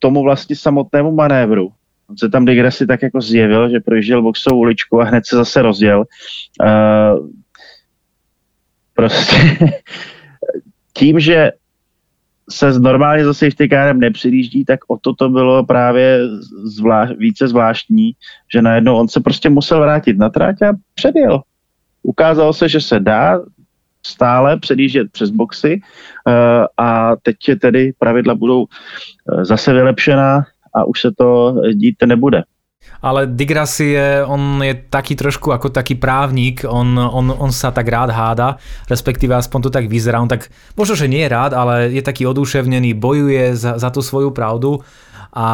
tomu 0.00 0.22
vlastně 0.22 0.56
samotnému 0.56 1.12
manévru. 1.12 1.72
On 2.10 2.16
se 2.16 2.28
tam 2.28 2.44
Degrassi 2.44 2.86
tak 2.86 3.02
jako 3.02 3.20
zjevil, 3.20 3.70
že 3.70 3.80
projížděl 3.80 4.22
boxovou 4.22 4.58
uličku 4.58 5.00
a 5.00 5.04
hned 5.04 5.26
se 5.26 5.36
zase 5.36 5.62
rozděl. 5.62 6.04
Uh, 6.62 7.28
prostě 8.94 9.36
tím, 10.92 11.20
že 11.20 11.52
se 12.50 12.78
normálně 12.78 13.24
za 13.24 13.34
safety 13.34 13.68
carem 13.68 14.00
nepřilíždí, 14.00 14.64
tak 14.64 14.80
o 14.88 14.98
to 14.98 15.14
to 15.14 15.28
bylo 15.28 15.64
právě 15.66 16.20
zvlášť, 16.64 17.12
více 17.16 17.48
zvláštní, 17.48 18.12
že 18.52 18.62
najednou 18.62 18.96
on 18.96 19.08
se 19.08 19.20
prostě 19.20 19.50
musel 19.50 19.80
vrátit 19.80 20.18
na 20.18 20.28
tráť 20.28 20.62
a 20.62 20.72
předjel. 20.94 21.42
Ukázalo 22.02 22.52
se, 22.52 22.68
že 22.68 22.80
se 22.80 23.00
dá, 23.00 23.40
stále 24.02 24.58
předjíždět 24.58 25.12
přes 25.12 25.30
boxy 25.30 25.80
eh, 25.80 26.32
a 26.76 27.16
teď 27.22 27.36
tedy 27.60 27.92
pravidla 27.98 28.34
budou 28.34 28.66
eh, 28.66 29.44
zase 29.44 29.72
vylepšená 29.72 30.44
a 30.74 30.84
už 30.84 31.00
se 31.00 31.10
to 31.18 31.54
dít 31.74 31.96
nebude. 32.06 32.42
Ale 33.02 33.26
Digrassi 33.26 33.96
je, 33.96 34.24
on 34.24 34.60
je 34.60 34.76
taký 34.92 35.16
trošku 35.16 35.52
ako 35.52 35.72
taký 35.72 35.96
právnik, 35.96 36.68
on, 36.68 37.00
on, 37.00 37.32
on 37.32 37.52
sa 37.52 37.72
tak 37.72 37.88
rád 37.88 38.12
háda, 38.12 38.60
respektíve 38.92 39.32
aspoň 39.32 39.68
to 39.68 39.70
tak 39.72 39.88
vyzerá, 39.88 40.20
on 40.20 40.28
tak, 40.28 40.52
možno, 40.76 40.96
že 40.96 41.08
nie 41.08 41.24
je 41.24 41.32
rád, 41.32 41.56
ale 41.56 41.88
je 41.88 42.04
taký 42.04 42.28
odúševnený, 42.28 42.92
bojuje 42.96 43.56
za, 43.56 43.80
za 43.80 43.88
tú 43.88 44.04
svoju 44.04 44.36
pravdu 44.36 44.84
a 45.32 45.48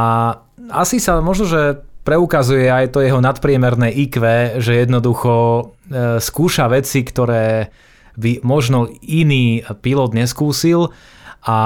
asi 0.74 0.98
sa 0.98 1.22
možno, 1.22 1.46
že 1.46 1.86
preukazuje 2.06 2.70
aj 2.70 2.94
to 2.94 3.02
jeho 3.02 3.18
nadpriemerné 3.18 3.90
IQ, 3.90 4.22
že 4.62 4.86
jednoducho 4.86 5.34
e, 5.34 5.62
skúša 6.22 6.70
veci, 6.70 7.02
ktoré 7.02 7.70
by 8.16 8.40
možno 8.42 8.88
iný 9.04 9.62
pilot 9.84 10.16
neskúsil. 10.16 10.90
A 11.46 11.58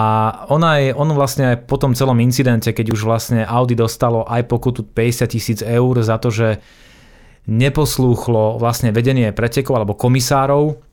ona 0.52 0.76
je, 0.76 0.92
on 0.92 1.08
vlastne 1.16 1.56
aj 1.56 1.64
po 1.64 1.80
tom 1.80 1.96
celom 1.96 2.20
incidente, 2.20 2.68
keď 2.68 2.92
už 2.92 3.00
vlastne 3.08 3.48
Audi 3.48 3.72
dostalo 3.72 4.28
aj 4.28 4.44
pokutu 4.44 4.84
50 4.84 5.24
tisíc 5.32 5.58
eur 5.64 5.94
za 6.04 6.20
to, 6.20 6.28
že 6.28 6.60
neposlúchlo 7.48 8.60
vlastne 8.60 8.92
vedenie 8.92 9.32
pretekov 9.32 9.80
alebo 9.80 9.96
komisárov, 9.96 10.90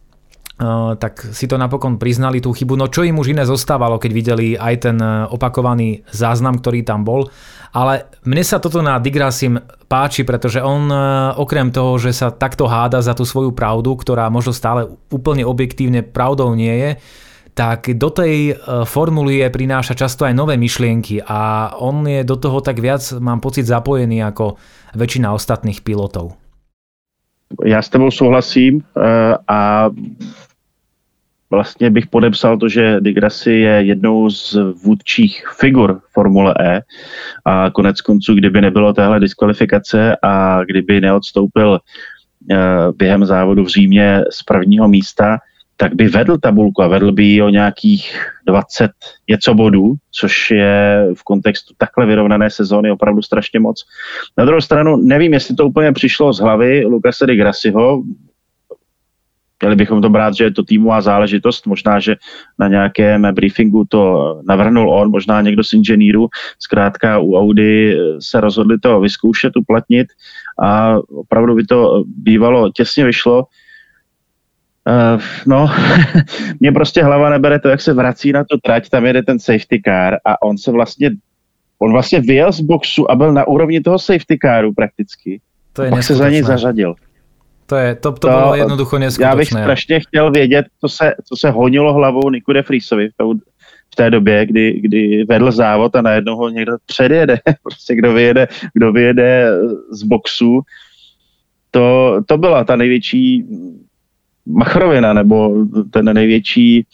Uh, 0.58 0.98
tak 0.98 1.22
si 1.38 1.46
to 1.46 1.54
napokon 1.54 2.02
priznali 2.02 2.42
tú 2.42 2.50
chybu. 2.50 2.74
No 2.74 2.90
čo 2.90 3.06
im 3.06 3.22
už 3.22 3.30
iné 3.30 3.46
zostávalo, 3.46 4.02
keď 4.02 4.10
videli 4.10 4.58
aj 4.58 4.90
ten 4.90 4.98
opakovaný 5.30 6.02
záznam, 6.10 6.58
ktorý 6.58 6.82
tam 6.82 7.06
bol. 7.06 7.30
Ale 7.76 8.08
mne 8.24 8.44
sa 8.44 8.60
toto 8.64 8.80
na 8.80 9.00
Digrasim 9.00 9.60
páči, 9.88 10.24
pretože 10.28 10.64
on 10.64 10.88
e, 10.92 10.98
okrem 11.40 11.72
toho, 11.72 12.00
že 12.00 12.16
sa 12.16 12.32
takto 12.32 12.68
háda 12.68 13.00
za 13.04 13.16
tú 13.16 13.24
svoju 13.24 13.56
pravdu, 13.56 13.96
ktorá 13.96 14.28
možno 14.28 14.52
stále 14.56 14.88
úplne 15.12 15.48
objektívne 15.48 16.04
pravdou 16.04 16.56
nie 16.56 16.72
je, 16.72 16.92
tak 17.58 17.98
do 17.98 18.14
tej 18.14 18.54
e, 18.54 18.84
formulie 18.86 19.48
prináša 19.50 19.98
často 19.98 20.28
aj 20.28 20.38
nové 20.38 20.60
myšlienky 20.62 21.26
a 21.26 21.74
on 21.82 22.06
je 22.06 22.22
do 22.22 22.38
toho 22.38 22.62
tak 22.62 22.78
viac, 22.78 23.02
mám 23.18 23.42
pocit, 23.42 23.66
zapojený 23.66 24.22
ako 24.28 24.62
väčšina 24.94 25.34
ostatných 25.34 25.82
pilotov. 25.82 26.38
Já 27.64 27.82
s 27.82 27.90
tebou 27.90 28.12
souhlasím 28.12 28.80
e, 28.80 28.84
a 29.48 29.90
vlastně 31.50 31.90
bych 31.90 32.08
podepsal 32.08 32.58
to, 32.58 32.70
že 32.70 33.00
Degrassi 33.00 33.52
je 33.52 33.72
jednou 33.72 34.30
z 34.30 34.58
vůdčích 34.84 35.44
figur 35.60 36.02
Formule 36.14 36.56
E 36.60 36.82
a 37.46 37.70
konec 37.70 38.02
konců, 38.02 38.36
kdyby 38.36 38.62
nebylo 38.62 38.94
téhle 38.94 39.20
diskvalifikace 39.20 40.18
a 40.24 40.64
kdyby 40.64 41.02
neodstoupil 41.02 41.80
eh, 42.52 42.58
během 42.98 43.26
závodu 43.26 43.64
v 43.64 43.68
Římě 43.68 44.24
z 44.32 44.44
prvního 44.44 44.88
místa, 44.88 45.38
tak 45.78 45.96
by 45.96 46.08
vedl 46.08 46.38
tabulku 46.38 46.84
a 46.84 46.88
vedl 46.88 47.12
by 47.12 47.24
ji 47.24 47.42
o 47.42 47.50
nějakých 47.50 48.32
20 48.48 48.92
něco 49.30 49.54
bodů, 49.54 49.94
což 50.12 50.52
je 50.52 51.08
v 51.14 51.24
kontextu 51.24 51.74
takhle 51.78 52.06
vyrovnané 52.06 52.50
sezóny 52.50 52.92
opravdu 52.92 53.22
strašně 53.22 53.60
moc. 53.60 53.86
Na 54.38 54.46
druhou 54.46 54.62
stranu 54.62 54.96
nevím, 54.96 55.34
jestli 55.34 55.56
to 55.56 55.68
úplně 55.68 55.92
přišlo 55.92 56.34
z 56.34 56.40
hlavy 56.40 56.86
Lukase 56.86 57.26
de 57.26 57.36
Grassiho, 57.36 58.04
Měli 59.62 59.76
bychom 59.76 60.02
to 60.02 60.10
brát, 60.10 60.34
že 60.34 60.44
je 60.44 60.52
to 60.52 60.64
týmová 60.64 61.02
záležitost, 61.02 61.66
možná, 61.66 62.00
že 62.00 62.16
na 62.60 62.68
nějakém 62.68 63.28
briefingu 63.34 63.86
to 63.90 64.42
navrhnul 64.48 64.94
on, 64.94 65.12
možná 65.12 65.42
někdo 65.42 65.64
z 65.64 65.74
inženýrů, 65.74 66.28
zkrátka 66.60 67.20
u 67.20 67.36
Audi 67.36 67.98
se 68.20 68.42
rozhodli 68.42 68.80
to 68.80 69.00
vyzkoušet, 69.00 69.58
uplatnit 69.58 70.08
a 70.64 70.98
opravdu 71.10 71.56
by 71.56 71.64
to 71.64 72.04
bývalo, 72.18 72.72
těsně 72.72 73.06
vyšlo. 73.06 73.46
Uh, 74.88 75.22
no, 75.46 75.70
mě 76.60 76.72
prostě 76.72 77.04
hlava 77.04 77.30
nebere 77.30 77.60
to, 77.60 77.70
jak 77.70 77.82
se 77.82 77.94
vrací 77.94 78.32
na 78.32 78.44
tu 78.44 78.58
trať, 78.58 78.90
tam 78.90 79.06
jede 79.06 79.24
ten 79.24 79.40
safety 79.40 79.82
car 79.86 80.18
a 80.26 80.42
on 80.42 80.58
se 80.58 80.72
vlastně, 80.72 81.12
on 81.80 81.92
vlastně 81.92 82.20
vyjel 82.20 82.52
z 82.52 82.62
boxu 82.62 83.12
a 83.12 83.16
byl 83.16 83.34
na 83.34 83.48
úrovni 83.48 83.82
toho 83.82 84.00
safety 84.00 84.38
caru 84.42 84.74
prakticky. 84.74 85.42
To 85.74 85.84
je 85.84 85.90
pak 85.90 86.04
se 86.04 86.16
za 86.16 86.30
něj 86.30 86.44
zařadil. 86.44 86.96
To, 87.68 87.76
je, 87.76 87.96
to, 87.96 88.12
to, 88.12 88.18
to 88.18 88.28
bylo 88.28 88.56
jednoducho 88.56 89.00
neskutečné. 89.00 89.30
Já 89.30 89.36
bych 89.36 89.48
strašně 89.48 90.00
chtěl 90.00 90.32
vědět, 90.32 90.66
co 90.82 90.90
se, 90.90 91.14
co 91.24 91.36
se 91.36 91.50
honilo 91.50 91.94
hlavou 91.94 92.30
Niku 92.30 92.54
de 92.54 92.64
Friesovi 92.64 93.10
v, 93.10 93.34
v 93.94 93.96
té 93.96 94.10
době, 94.10 94.46
kdy, 94.46 94.80
kdy 94.82 95.26
vedl 95.30 95.52
závod 95.52 95.96
a 95.96 96.02
najednou 96.02 96.36
ho 96.36 96.50
někdo 96.50 96.78
předjede. 96.86 97.40
prostě 97.64 97.96
kdo 97.96 98.14
vyjede, 98.14 98.48
kdo 98.74 98.92
vyjede 98.92 99.52
z 99.92 100.04
boxu. 100.04 100.62
To, 101.72 102.18
to 102.26 102.38
byla 102.38 102.64
ta 102.64 102.76
největší 102.76 103.46
machrovina, 104.46 105.14
nebo 105.14 105.66
ten 105.92 106.14
největší 106.14 106.86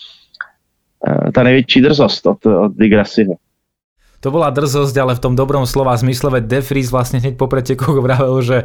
eh, 1.08 1.32
ta 1.32 1.44
největší 1.44 1.82
drzost 1.82 2.26
od, 2.26 2.46
od 2.46 2.72
Digrassiho. 2.78 3.34
To 4.24 4.32
bola 4.32 4.50
drzosť, 4.50 4.96
ale 4.98 5.20
v 5.20 5.20
tom 5.20 5.36
dobrom 5.36 5.68
slova 5.68 6.00
zmysle, 6.00 6.32
veď 6.40 6.44
De 6.48 6.60
Vries 6.64 6.88
vlastne 6.88 7.20
hneď 7.20 7.36
po 7.36 7.52
pretekoch 7.52 8.00
vravel, 8.00 8.40
že 8.40 8.64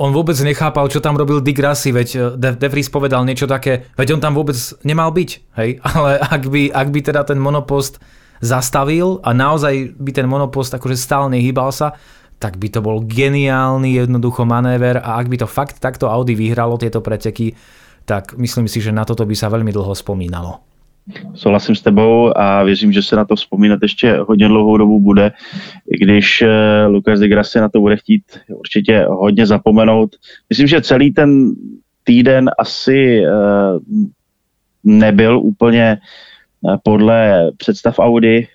on 0.00 0.10
vôbec 0.12 0.36
nechápal, 0.40 0.88
čo 0.88 1.04
tam 1.04 1.20
robil 1.20 1.44
Dick 1.44 1.60
Rassi, 1.60 1.92
veď 1.92 2.08
eh, 2.38 2.54
De, 2.56 2.68
Vries 2.68 2.88
povedal 2.88 3.24
niečo 3.28 3.44
také, 3.44 3.88
veď 3.96 4.16
on 4.16 4.20
tam 4.20 4.32
vôbec 4.32 4.56
nemal 4.86 5.12
byť, 5.12 5.30
hej, 5.60 5.70
ale 5.88 6.20
ak 6.20 6.42
by, 6.48 6.62
ak 6.72 6.88
by 6.88 7.00
teda 7.04 7.22
ten 7.28 7.36
monopost 7.36 8.00
zastavil 8.42 9.22
a 9.22 9.30
naozaj 9.30 9.94
by 9.96 10.10
ten 10.10 10.26
monopost 10.26 10.74
akože 10.74 10.98
stále 10.98 11.30
nehýbal 11.30 11.70
sa, 11.70 11.94
tak 12.42 12.58
by 12.58 12.74
to 12.74 12.82
bol 12.82 12.98
geniálny 13.06 14.02
jednoducho 14.02 14.42
manéver 14.42 14.98
a 14.98 15.22
ak 15.22 15.30
by 15.30 15.36
to 15.38 15.46
fakt 15.46 15.78
takto 15.78 16.10
Audi 16.10 16.34
vyhralo 16.34 16.74
tieto 16.74 16.98
preteky, 16.98 17.54
tak 18.02 18.34
myslím 18.34 18.66
si, 18.66 18.82
že 18.82 18.90
na 18.90 19.06
toto 19.06 19.22
by 19.22 19.34
sa 19.38 19.46
veľmi 19.46 19.70
dlho 19.70 19.94
spomínalo. 19.94 20.71
Souhlasím 21.34 21.74
s 21.74 21.82
tebou 21.82 22.38
a 22.38 22.62
věřím, 22.62 22.92
že 22.92 23.02
se 23.02 23.16
na 23.16 23.24
to 23.24 23.36
vzpomínat 23.36 23.78
ještě 23.82 24.16
hodně 24.16 24.48
dlouhou 24.48 24.76
dobu 24.76 25.00
bude, 25.00 25.32
i 25.90 26.04
když 26.04 26.42
eh, 26.42 26.86
Lukas 26.86 27.20
de 27.20 27.28
Grassi 27.28 27.60
na 27.60 27.68
to 27.68 27.80
bude 27.80 27.96
chtít 27.96 28.22
určitě 28.48 29.06
hodně 29.08 29.46
zapomenout. 29.46 30.16
Myslím, 30.50 30.66
že 30.66 30.80
celý 30.80 31.12
ten 31.12 31.54
týden 32.04 32.50
asi 32.58 33.24
eh, 33.24 33.30
nebyl 34.84 35.38
úplně 35.38 35.98
eh, 35.98 36.76
podle 36.82 37.50
představ 37.56 37.98
Audi. 37.98 38.48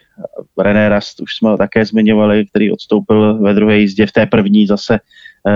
René 0.58 0.90
Rast, 0.90 1.22
už 1.22 1.36
jsme 1.36 1.50
ho 1.50 1.58
také 1.58 1.86
zmiňovali, 1.86 2.46
který 2.46 2.72
odstoupil 2.72 3.38
ve 3.38 3.54
druhé 3.54 3.80
jízdě. 3.80 4.06
V 4.06 4.12
té 4.12 4.26
první 4.26 4.68
zase 4.68 5.00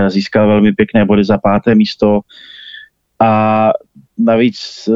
získal 0.08 0.48
velmi 0.48 0.72
pěkné 0.72 1.04
body 1.04 1.24
za 1.24 1.38
páté 1.38 1.74
místo. 1.74 2.20
A 3.20 3.70
navíc 4.18 4.88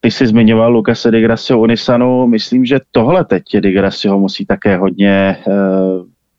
ty 0.00 0.10
jsi 0.10 0.26
zmiňoval 0.26 0.72
Lukase 0.72 1.10
de 1.10 1.20
Gracio 1.20 1.58
Unisanu, 1.58 2.26
myslím, 2.26 2.64
že 2.64 2.78
tohle 2.90 3.24
teď 3.24 3.42
de 3.60 3.72
Gracio 3.72 4.18
musí 4.18 4.46
také 4.46 4.76
hodně 4.76 5.10
e, 5.10 5.36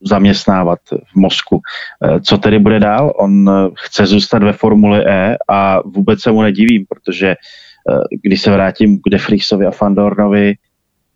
zaměstnávat 0.02 0.80
v 0.92 1.16
mozku. 1.16 1.62
E, 2.04 2.22
co 2.22 2.38
tedy 2.38 2.60
bude 2.60 2.80
dál? 2.80 3.14
On 3.16 3.50
eh, 3.50 3.70
chce 3.78 4.06
zůstat 4.06 4.44
ve 4.44 4.54
Formuli 4.54 5.06
E 5.08 5.38
a 5.50 5.82
vůbec 5.88 6.22
se 6.22 6.32
mu 6.32 6.42
nedivím, 6.42 6.86
protože 6.90 7.36
když 8.24 8.42
se 8.42 8.52
vrátím 8.52 8.98
k 8.98 9.10
Defrisovi 9.10 9.66
a 9.66 9.72
Fandornovi, 9.72 10.54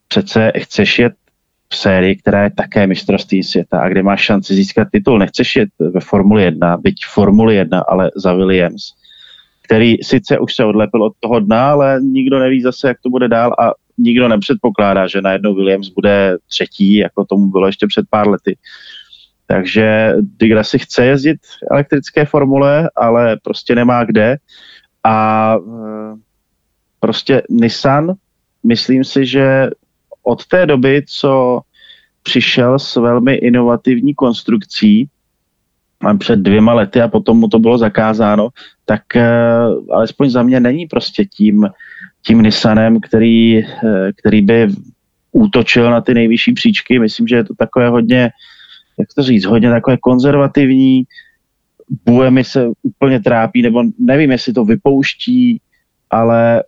přece 0.07 0.51
chceš 0.57 0.99
jet 0.99 1.13
v 1.69 1.75
sérii, 1.75 2.15
která 2.15 2.43
je 2.43 2.51
také 2.51 2.87
mistrovství 2.87 3.43
světa 3.43 3.79
a 3.79 3.89
kde 3.89 4.03
máš 4.03 4.21
šanci 4.21 4.55
získat 4.55 4.87
titul. 4.91 5.19
Nechceš 5.19 5.55
jet 5.55 5.69
ve 5.79 5.99
Formuli 5.99 6.43
1, 6.43 6.77
byť 6.77 6.95
Formuli 7.13 7.55
1, 7.55 7.79
ale 7.79 8.11
za 8.15 8.33
Williams 8.33 8.93
který 9.65 9.97
sice 10.03 10.39
už 10.39 10.55
se 10.55 10.65
odlepil 10.65 11.03
od 11.03 11.13
toho 11.19 11.39
dna, 11.39 11.71
ale 11.71 12.01
nikdo 12.01 12.39
neví 12.39 12.61
zase, 12.61 12.87
jak 12.87 12.97
to 13.01 13.09
bude 13.09 13.27
dál 13.27 13.55
a 13.59 13.71
nikdo 13.97 14.27
nepředpokládá, 14.27 15.07
že 15.07 15.21
najednou 15.21 15.55
Williams 15.55 15.89
bude 15.89 16.37
třetí, 16.49 16.95
jako 16.95 17.25
tomu 17.25 17.51
bylo 17.51 17.65
ještě 17.67 17.87
před 17.87 18.05
pár 18.09 18.27
lety. 18.27 18.57
Takže 19.47 20.13
si 20.61 20.79
chce 20.79 21.05
jezdit 21.05 21.37
elektrické 21.71 22.25
formule, 22.25 22.89
ale 22.95 23.37
prostě 23.43 23.75
nemá 23.75 24.03
kde. 24.03 24.37
A 25.03 25.55
e, 25.55 25.59
prostě 26.99 27.41
Nissan, 27.49 28.13
myslím 28.63 29.03
si, 29.03 29.25
že 29.25 29.69
od 30.23 30.45
té 30.45 30.65
doby, 30.65 31.03
co 31.07 31.61
přišel 32.23 32.79
s 32.79 32.95
velmi 32.95 33.33
inovativní 33.33 34.15
konstrukcí, 34.15 35.09
před 36.19 36.39
dvěma 36.39 36.73
lety 36.73 37.01
a 37.01 37.07
potom 37.07 37.37
mu 37.37 37.47
to 37.47 37.59
bylo 37.59 37.77
zakázáno, 37.77 38.49
tak 38.85 39.01
uh, 39.15 39.95
alespoň 39.95 40.29
za 40.29 40.43
mě 40.43 40.59
není 40.59 40.85
prostě 40.85 41.25
tím, 41.25 41.69
tím 42.25 42.41
Nissanem, 42.41 42.99
který, 42.99 43.63
uh, 43.63 43.69
který 44.15 44.41
by 44.41 44.67
útočil 45.31 45.91
na 45.91 46.01
ty 46.01 46.13
nejvyšší 46.13 46.53
příčky. 46.53 46.99
Myslím, 46.99 47.27
že 47.27 47.35
je 47.35 47.43
to 47.43 47.53
takové 47.55 47.89
hodně, 47.89 48.31
jak 48.99 49.07
to 49.15 49.23
říct, 49.23 49.45
hodně 49.45 49.69
takové 49.69 49.97
konzervativní. 49.97 51.03
Buemi 52.05 52.43
se 52.43 52.67
úplně 52.83 53.19
trápí, 53.19 53.61
nebo 53.61 53.83
nevím, 53.99 54.31
jestli 54.31 54.53
to 54.53 54.65
vypouští, 54.65 55.61
ale 56.09 56.63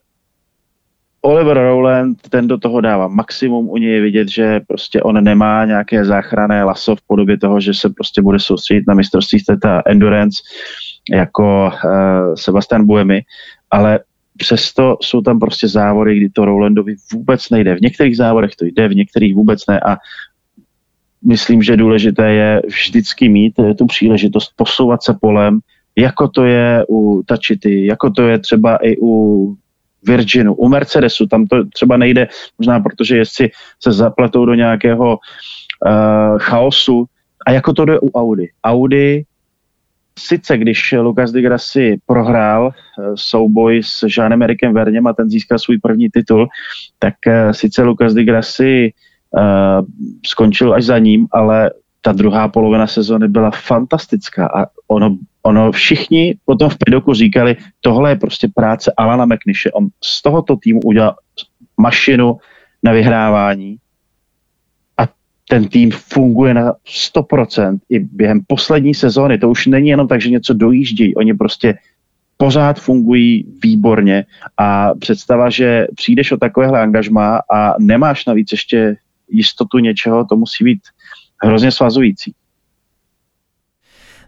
Oliver 1.21 1.57
Rowland, 1.57 2.17
ten 2.29 2.47
do 2.47 2.57
toho 2.57 2.81
dává 2.81 3.07
maximum, 3.07 3.69
u 3.69 3.77
něj 3.77 3.91
je 3.91 4.01
vidět, 4.01 4.29
že 4.29 4.59
prostě 4.67 5.01
on 5.01 5.23
nemá 5.23 5.65
nějaké 5.65 6.05
záchranné 6.05 6.63
laso 6.63 6.95
v 6.95 7.01
podobě 7.07 7.37
toho, 7.37 7.59
že 7.59 7.73
se 7.73 7.89
prostě 7.89 8.21
bude 8.21 8.39
soustředit 8.39 8.83
na 8.87 8.93
mistrovství 8.93 9.39
světa 9.39 9.81
endurance 9.85 10.43
jako 11.11 11.71
uh, 11.85 12.33
Sebastian 12.35 12.85
Buemi, 12.85 13.21
ale 13.71 13.99
přesto 14.37 14.97
jsou 15.01 15.21
tam 15.21 15.39
prostě 15.39 15.67
závody, 15.67 16.17
kdy 16.17 16.29
to 16.29 16.45
Rowlandovi 16.45 16.95
vůbec 17.13 17.49
nejde. 17.49 17.75
V 17.75 17.81
některých 17.81 18.17
závodech 18.17 18.55
to 18.55 18.65
jde, 18.65 18.87
v 18.87 18.95
některých 18.95 19.35
vůbec 19.35 19.67
ne 19.67 19.79
a 19.79 19.97
myslím, 21.25 21.63
že 21.63 21.77
důležité 21.77 22.31
je 22.31 22.61
vždycky 22.67 23.29
mít 23.29 23.53
tu 23.77 23.85
příležitost 23.85 24.51
posouvat 24.55 25.03
se 25.03 25.17
polem, 25.21 25.59
jako 25.95 26.27
to 26.27 26.45
je 26.45 26.85
u 26.89 27.23
Tačity, 27.25 27.85
jako 27.85 28.09
to 28.09 28.27
je 28.27 28.39
třeba 28.39 28.75
i 28.75 28.97
u 29.01 29.55
Virginu, 30.03 30.55
u 30.55 30.69
Mercedesu, 30.69 31.27
tam 31.27 31.45
to 31.45 31.65
třeba 31.73 31.97
nejde, 31.97 32.27
možná 32.57 32.79
protože 32.79 33.17
jezdci 33.17 33.51
se 33.83 33.91
zapletou 33.91 34.45
do 34.45 34.53
nějakého 34.53 35.17
uh, 35.17 36.39
chaosu, 36.39 37.05
a 37.47 37.51
jako 37.51 37.73
to 37.73 37.85
jde 37.85 37.99
u 37.99 38.11
Audi. 38.11 38.49
Audi 38.63 39.25
sice 40.19 40.57
když 40.57 40.91
Lucas 40.91 41.31
de 41.31 41.41
Grassi 41.41 41.97
prohrál 42.05 42.65
uh, 42.65 43.05
souboj 43.15 43.83
s 43.83 44.05
Jeanem 44.17 44.41
Erikem 44.41 44.73
Verněm 44.73 45.07
a 45.07 45.13
ten 45.13 45.29
získal 45.29 45.59
svůj 45.59 45.77
první 45.77 46.09
titul, 46.09 46.47
tak 46.99 47.13
uh, 47.27 47.51
sice 47.51 47.83
Lucas 47.83 48.13
de 48.13 48.23
Grassi 48.23 48.91
uh, 49.31 49.85
skončil 50.25 50.73
až 50.73 50.83
za 50.83 50.99
ním, 50.99 51.27
ale 51.31 51.71
ta 52.01 52.11
druhá 52.11 52.47
polovina 52.47 52.87
sezóny 52.87 53.27
byla 53.27 53.51
fantastická 53.51 54.47
a 54.47 54.65
ono 54.87 55.17
ono 55.47 55.71
všichni 55.71 56.35
potom 56.45 56.69
v 56.69 56.77
pedoku 56.77 57.13
říkali, 57.13 57.55
tohle 57.81 58.11
je 58.11 58.15
prostě 58.15 58.47
práce 58.55 58.93
Alana 58.97 59.25
McNishe. 59.25 59.71
On 59.71 59.87
z 60.03 60.21
tohoto 60.21 60.55
týmu 60.55 60.79
udělal 60.83 61.15
mašinu 61.77 62.37
na 62.83 62.91
vyhrávání 62.91 63.77
a 64.97 65.07
ten 65.49 65.67
tým 65.67 65.91
funguje 65.91 66.53
na 66.53 66.73
100% 67.15 67.79
i 67.89 67.99
během 67.99 68.41
poslední 68.47 68.93
sezóny. 68.93 69.37
To 69.37 69.49
už 69.49 69.67
není 69.67 69.89
jenom 69.89 70.07
tak, 70.07 70.21
že 70.21 70.29
něco 70.29 70.53
dojíždí. 70.53 71.15
Oni 71.15 71.33
prostě 71.33 71.77
pořád 72.37 72.79
fungují 72.79 73.45
výborně 73.63 74.25
a 74.57 74.95
představa, 74.99 75.49
že 75.49 75.87
přijdeš 75.95 76.31
o 76.31 76.37
takovéhle 76.37 76.81
angažmá 76.81 77.39
a 77.53 77.73
nemáš 77.79 78.25
navíc 78.25 78.51
ještě 78.51 78.97
jistotu 79.29 79.79
něčeho, 79.79 80.25
to 80.25 80.35
musí 80.35 80.63
být 80.63 80.79
hrozně 81.43 81.71
svazující. 81.71 82.33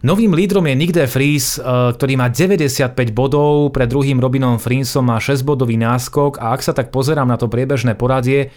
Novým 0.00 0.32
lídrom 0.32 0.64
je 0.64 0.74
Nick 0.74 0.96
de 0.96 1.04
eh, 1.04 1.28
ktorý 1.92 2.16
má 2.16 2.32
95 2.32 3.12
bodov, 3.12 3.68
pred 3.76 3.84
druhým 3.84 4.16
Robinom 4.16 4.56
Frinsom 4.56 5.04
má 5.04 5.20
6 5.20 5.44
bodový 5.44 5.76
náskok 5.76 6.40
a 6.40 6.56
ak 6.56 6.64
sa 6.64 6.72
tak 6.72 6.88
pozerám 6.88 7.28
na 7.28 7.36
to 7.36 7.52
priebežné 7.52 8.00
poradie, 8.00 8.48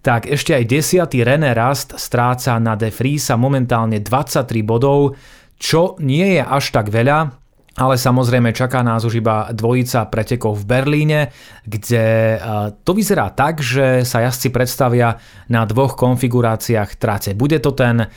tak 0.00 0.24
ešte 0.24 0.56
aj 0.56 0.64
10. 0.64 1.20
René 1.20 1.52
Rast 1.52 2.00
stráca 2.00 2.56
na 2.56 2.80
De 2.80 2.88
Vriesa 2.88 3.36
momentálne 3.36 4.00
23 4.00 4.64
bodov, 4.64 5.20
čo 5.60 6.00
nie 6.00 6.40
je 6.40 6.42
až 6.46 6.72
tak 6.72 6.88
veľa, 6.88 7.45
ale 7.76 8.00
samozrejme 8.00 8.56
čaká 8.56 8.80
nás 8.80 9.04
už 9.04 9.20
iba 9.20 9.52
dvojica 9.52 10.08
pretekov 10.08 10.64
v 10.64 10.64
Berlíne, 10.64 11.20
kde 11.68 12.36
to 12.84 12.92
vyzerá 12.96 13.28
tak, 13.36 13.60
že 13.60 14.00
sa 14.08 14.24
jazdci 14.24 14.48
predstavia 14.48 15.20
na 15.52 15.68
dvoch 15.68 15.92
konfiguráciách 15.92 16.96
trace. 16.96 17.36
Bude 17.36 17.60
to 17.60 17.76
ten 17.76 18.08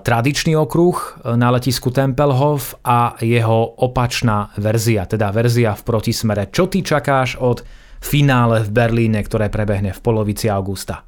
tradičný 0.00 0.56
okruh 0.56 0.96
na 1.36 1.50
letisku 1.52 1.90
Tempelhof 1.90 2.80
a 2.86 3.18
jeho 3.20 3.76
opačná 3.82 4.54
verzia, 4.56 5.04
teda 5.04 5.28
verzia 5.28 5.76
v 5.76 5.82
protismere. 5.82 6.48
Čo 6.48 6.70
ty 6.70 6.80
čakáš 6.80 7.36
od 7.36 7.66
finále 8.00 8.64
v 8.64 8.70
Berlíne, 8.70 9.20
ktoré 9.20 9.52
prebehne 9.52 9.92
v 9.92 10.00
polovici 10.00 10.48
augusta? 10.48 11.02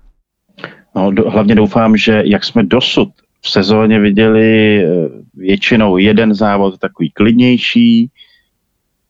No, 0.96 1.12
hlavně 1.30 1.54
doufám, 1.54 1.96
že 1.96 2.22
jak 2.24 2.44
jsme 2.44 2.62
dosud 2.62 3.08
v 3.40 3.50
sezóně 3.50 4.00
viděli 4.00 4.78
eh, 4.84 5.08
většinou 5.34 5.96
jeden 5.96 6.34
závod 6.34 6.78
takový 6.78 7.10
klidnější 7.10 8.10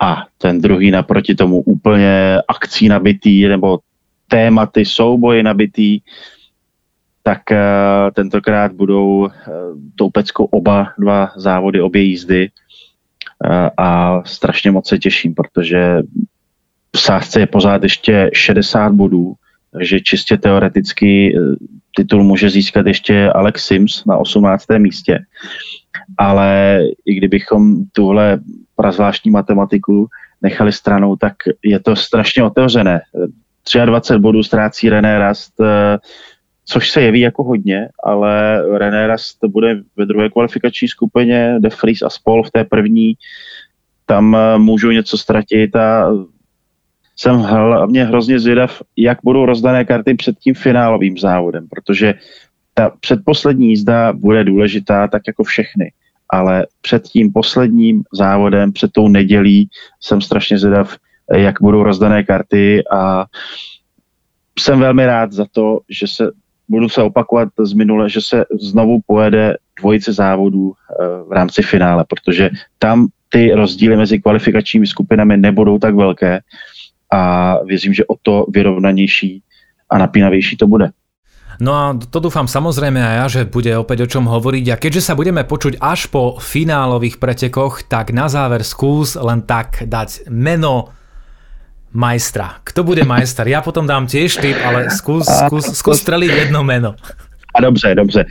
a 0.01 0.25
ten 0.39 0.61
druhý 0.61 0.91
naproti 0.91 1.35
tomu 1.35 1.61
úplně 1.61 2.39
akcí 2.49 2.89
nabitý 2.89 3.49
nebo 3.49 3.79
tématy, 4.29 4.85
souboje 4.85 5.43
nabitý, 5.43 6.01
tak 7.23 7.43
uh, 7.51 7.57
tentokrát 8.13 8.73
budou 8.73 9.19
uh, 9.19 9.29
tou 9.97 10.11
peckou 10.11 10.45
oba 10.45 10.93
dva 10.99 11.33
závody, 11.37 11.81
obě 11.81 12.03
jízdy 12.03 12.51
a 13.79 14.23
strašně 14.25 14.71
moc 14.71 14.89
se 14.89 14.99
těším, 14.99 15.35
protože 15.35 16.03
v 16.97 17.01
sázce 17.01 17.41
je 17.41 17.47
pořád 17.47 17.83
ještě 17.83 18.31
60 18.35 18.93
bodů, 18.93 19.35
takže 19.73 20.01
čistě 20.01 20.37
teoreticky 20.37 21.39
titul 21.99 22.23
může 22.23 22.51
získat 22.51 22.87
ještě 22.87 23.31
Alex 23.31 23.67
Sims 23.67 24.05
na 24.05 24.17
18. 24.17 24.65
místě. 24.79 25.19
Ale 26.19 26.81
i 27.07 27.15
kdybychom 27.15 27.85
tuhle 27.93 28.39
prazvláštní 28.77 29.31
matematiku 29.31 30.07
nechali 30.43 30.73
stranou, 30.73 31.17
tak 31.17 31.35
je 31.65 31.81
to 31.81 31.97
strašně 31.97 32.43
otevřené. 32.43 33.01
23 33.85 34.19
bodů 34.19 34.43
ztrácí 34.43 34.89
René 34.89 35.19
Rast, 35.19 35.61
eh, 35.61 35.99
což 36.65 36.91
se 36.91 37.03
jeví 37.03 37.21
jako 37.21 37.45
hodně, 37.45 37.89
ale 38.05 38.63
René 38.79 39.07
Rast 39.07 39.39
bude 39.47 39.83
ve 39.97 40.07
druhé 40.07 40.31
kvalifikační 40.31 40.89
skupině, 40.89 41.59
De 41.59 41.69
Vries 41.83 42.03
a 42.03 42.11
Spol 42.11 42.43
v 42.43 42.51
té 42.51 42.65
první, 42.65 43.15
tam 44.07 44.37
eh, 44.37 44.59
můžou 44.59 44.91
něco 44.91 45.19
ztratit 45.19 45.77
a 45.77 46.11
jsem 47.21 47.37
hlavně 47.37 48.05
hrozně 48.05 48.41
zvědav, 48.41 48.83
jak 48.97 49.19
budou 49.25 49.47
rozdané 49.47 49.85
karty 49.85 50.15
před 50.15 50.39
tím 50.39 50.55
finálovým 50.55 51.19
závodem, 51.19 51.69
protože 51.69 52.15
ta 52.75 52.91
předposlední 53.01 53.69
jízda 53.69 54.13
bude 54.13 54.45
důležitá, 54.45 55.09
tak 55.09 55.23
jako 55.27 55.45
všechny. 55.45 55.93
Ale 56.31 56.67
před 56.81 57.03
tím 57.03 57.33
posledním 57.33 58.03
závodem, 58.13 58.73
před 58.73 58.93
tou 58.93 59.09
nedělí, 59.09 59.69
jsem 60.01 60.21
strašně 60.21 60.59
zvědav, 60.59 60.97
jak 61.37 61.55
budou 61.63 61.83
rozdané 61.83 62.25
karty 62.25 62.83
a 62.93 63.27
jsem 64.59 64.81
velmi 64.81 65.07
rád 65.07 65.33
za 65.33 65.47
to, 65.53 65.81
že 65.89 66.07
se 66.07 66.31
budu 66.69 66.89
se 66.89 67.03
opakovat 67.03 67.49
z 67.59 67.73
minule, 67.73 68.11
že 68.11 68.21
se 68.21 68.45
znovu 68.61 68.99
pojede 69.07 69.57
dvojice 69.81 70.13
závodů 70.13 70.73
eh, 70.73 71.05
v 71.29 71.33
rámci 71.33 71.63
finále, 71.63 72.05
protože 72.09 72.51
tam 72.79 73.09
ty 73.29 73.53
rozdíly 73.55 73.97
mezi 73.97 74.19
kvalifikačními 74.19 74.87
skupinami 74.87 75.37
nebudou 75.37 75.79
tak 75.79 75.95
velké 75.95 76.41
a 77.13 77.55
věřím, 77.65 77.95
že 77.95 78.07
o 78.07 78.15
to 78.23 78.47
vyrovnanější 78.49 79.43
a 79.91 79.99
napínavější 79.99 80.57
to 80.57 80.67
bude. 80.67 80.91
No 81.59 81.75
a 81.75 81.91
to 81.99 82.23
dúfam 82.23 82.47
samozrejme 82.47 83.03
aj 83.03 83.17
ja, 83.19 83.27
že 83.27 83.43
bude 83.43 83.75
opäť 83.75 84.07
o 84.07 84.11
čom 84.11 84.31
hovoriť 84.31 84.65
a 84.71 84.77
keďže 84.79 85.11
sa 85.11 85.19
budeme 85.19 85.43
počuť 85.43 85.83
až 85.83 86.07
po 86.07 86.39
finálových 86.39 87.19
pretekoch, 87.19 87.83
tak 87.91 88.15
na 88.15 88.31
záver 88.31 88.63
skús 88.63 89.19
len 89.19 89.43
tak 89.43 89.83
dať 89.83 90.31
meno 90.31 90.95
majstra. 91.91 92.63
Kto 92.63 92.87
bude 92.87 93.03
majster? 93.03 93.51
Ja 93.51 93.59
potom 93.59 93.91
dám 93.91 94.07
tiež 94.07 94.39
tip, 94.39 94.55
ale 94.63 94.87
skús, 94.95 95.27
skús, 95.27 95.75
skús 95.75 95.99
streliť 95.99 96.47
jedno 96.47 96.63
meno. 96.63 96.95
A 97.55 97.59
dobře, 97.59 97.95
dobře. 97.95 98.23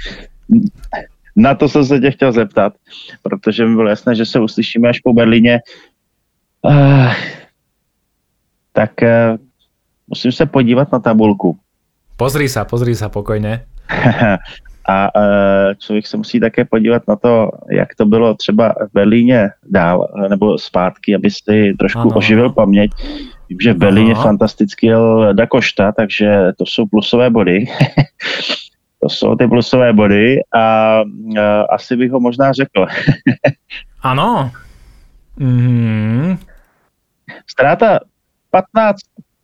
Na 1.35 1.55
to 1.55 1.69
jsem 1.69 1.85
se 1.85 1.99
tě 1.99 2.11
chtěl 2.11 2.31
zeptat, 2.31 2.73
protože 3.21 3.65
mi 3.65 3.75
bylo 3.75 3.89
jasné, 3.89 4.15
že 4.15 4.25
se 4.25 4.39
uslyšíme 4.39 4.89
až 4.89 4.99
po 4.99 5.13
Berlíně. 5.13 5.59
Uh, 6.61 7.11
tak 8.77 8.91
uh, 9.01 9.09
musím 10.07 10.31
se 10.31 10.45
podívat 10.45 10.91
na 10.91 10.99
tabulku. 10.99 11.57
Pozri 12.17 12.45
sa, 12.45 12.61
pozri 12.69 12.93
sa 12.93 13.09
pokojne. 13.09 13.65
A 14.87 15.11
uh, 15.11 15.73
člověk 15.75 16.07
se 16.07 16.17
musí 16.17 16.39
také 16.39 16.65
podívat 16.65 17.03
na 17.07 17.15
to, 17.15 17.51
jak 17.71 17.95
to 17.95 18.05
bylo 18.05 18.33
třeba 18.33 18.71
v 18.87 18.93
Berlíně 18.93 19.49
dál, 19.69 20.07
nebo 20.29 20.57
zpátky, 20.57 21.15
aby 21.15 21.31
si 21.31 21.73
trošku 21.79 21.99
ano. 21.99 22.15
oživil 22.15 22.49
paměť. 22.49 22.91
Vím, 23.49 23.59
že 23.61 23.73
v 23.73 23.77
Berlíně 23.77 24.13
Aha. 24.13 24.23
fantasticky 24.23 24.87
jel 24.87 25.33
Da 25.33 25.47
Costa, 25.47 25.91
takže 25.91 26.55
to 26.57 26.65
jsou 26.65 26.85
plusové 26.85 27.29
body. 27.29 27.65
to 29.03 29.09
jsou 29.09 29.35
ty 29.35 29.47
plusové 29.47 29.93
body 29.93 30.39
a, 30.55 30.61
a 30.61 31.03
asi 31.61 31.95
bych 31.95 32.11
ho 32.11 32.19
možná 32.19 32.53
řekl. 32.53 32.87
ano. 34.01 34.51
Mm-hmm. 35.39 36.37
Ztráta 37.47 37.99
15 38.51 38.97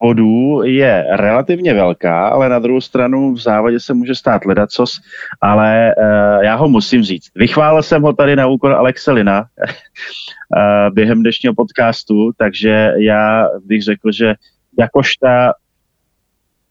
bodů 0.03 0.61
je 0.63 1.05
relativně 1.11 1.73
velká, 1.73 2.27
ale 2.27 2.49
na 2.49 2.59
druhou 2.59 2.81
stranu 2.81 3.33
v 3.33 3.39
závodě 3.39 3.79
se 3.79 3.93
může 3.93 4.15
stát 4.15 4.45
ledacos, 4.45 4.99
ale 5.41 5.95
uh, 5.97 6.43
já 6.43 6.55
ho 6.55 6.67
musím 6.67 7.03
říct. 7.03 7.31
Vychválil 7.35 7.83
jsem 7.83 8.01
ho 8.01 8.13
tady 8.13 8.35
na 8.35 8.47
úkor 8.47 8.71
Alexelina 8.71 9.41
uh, 9.41 10.93
během 10.93 11.21
dnešního 11.21 11.53
podcastu, 11.55 12.31
takže 12.37 12.91
já 12.97 13.47
bych 13.65 13.83
řekl, 13.83 14.11
že 14.11 14.33
jakožta, 14.79 15.53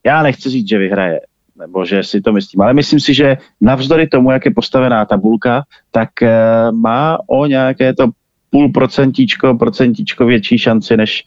já 0.06 0.22
nechci 0.22 0.50
říct, 0.50 0.68
že 0.68 0.78
vyhraje, 0.78 1.20
nebo 1.56 1.84
že 1.84 2.02
si 2.02 2.20
to 2.20 2.32
myslím, 2.32 2.60
ale 2.60 2.74
myslím 2.74 3.00
si, 3.00 3.14
že 3.14 3.36
navzdory 3.60 4.06
tomu, 4.06 4.30
jak 4.30 4.44
je 4.44 4.54
postavená 4.54 5.04
tabulka, 5.04 5.62
tak 5.90 6.10
uh, 6.22 6.28
má 6.76 7.18
o 7.26 7.46
nějaké 7.46 7.94
to 7.94 8.08
půl 8.50 8.72
procentíčko, 8.72 9.54
procentíčko 9.54 10.26
větší 10.26 10.58
šanci, 10.58 10.96
než, 10.96 11.24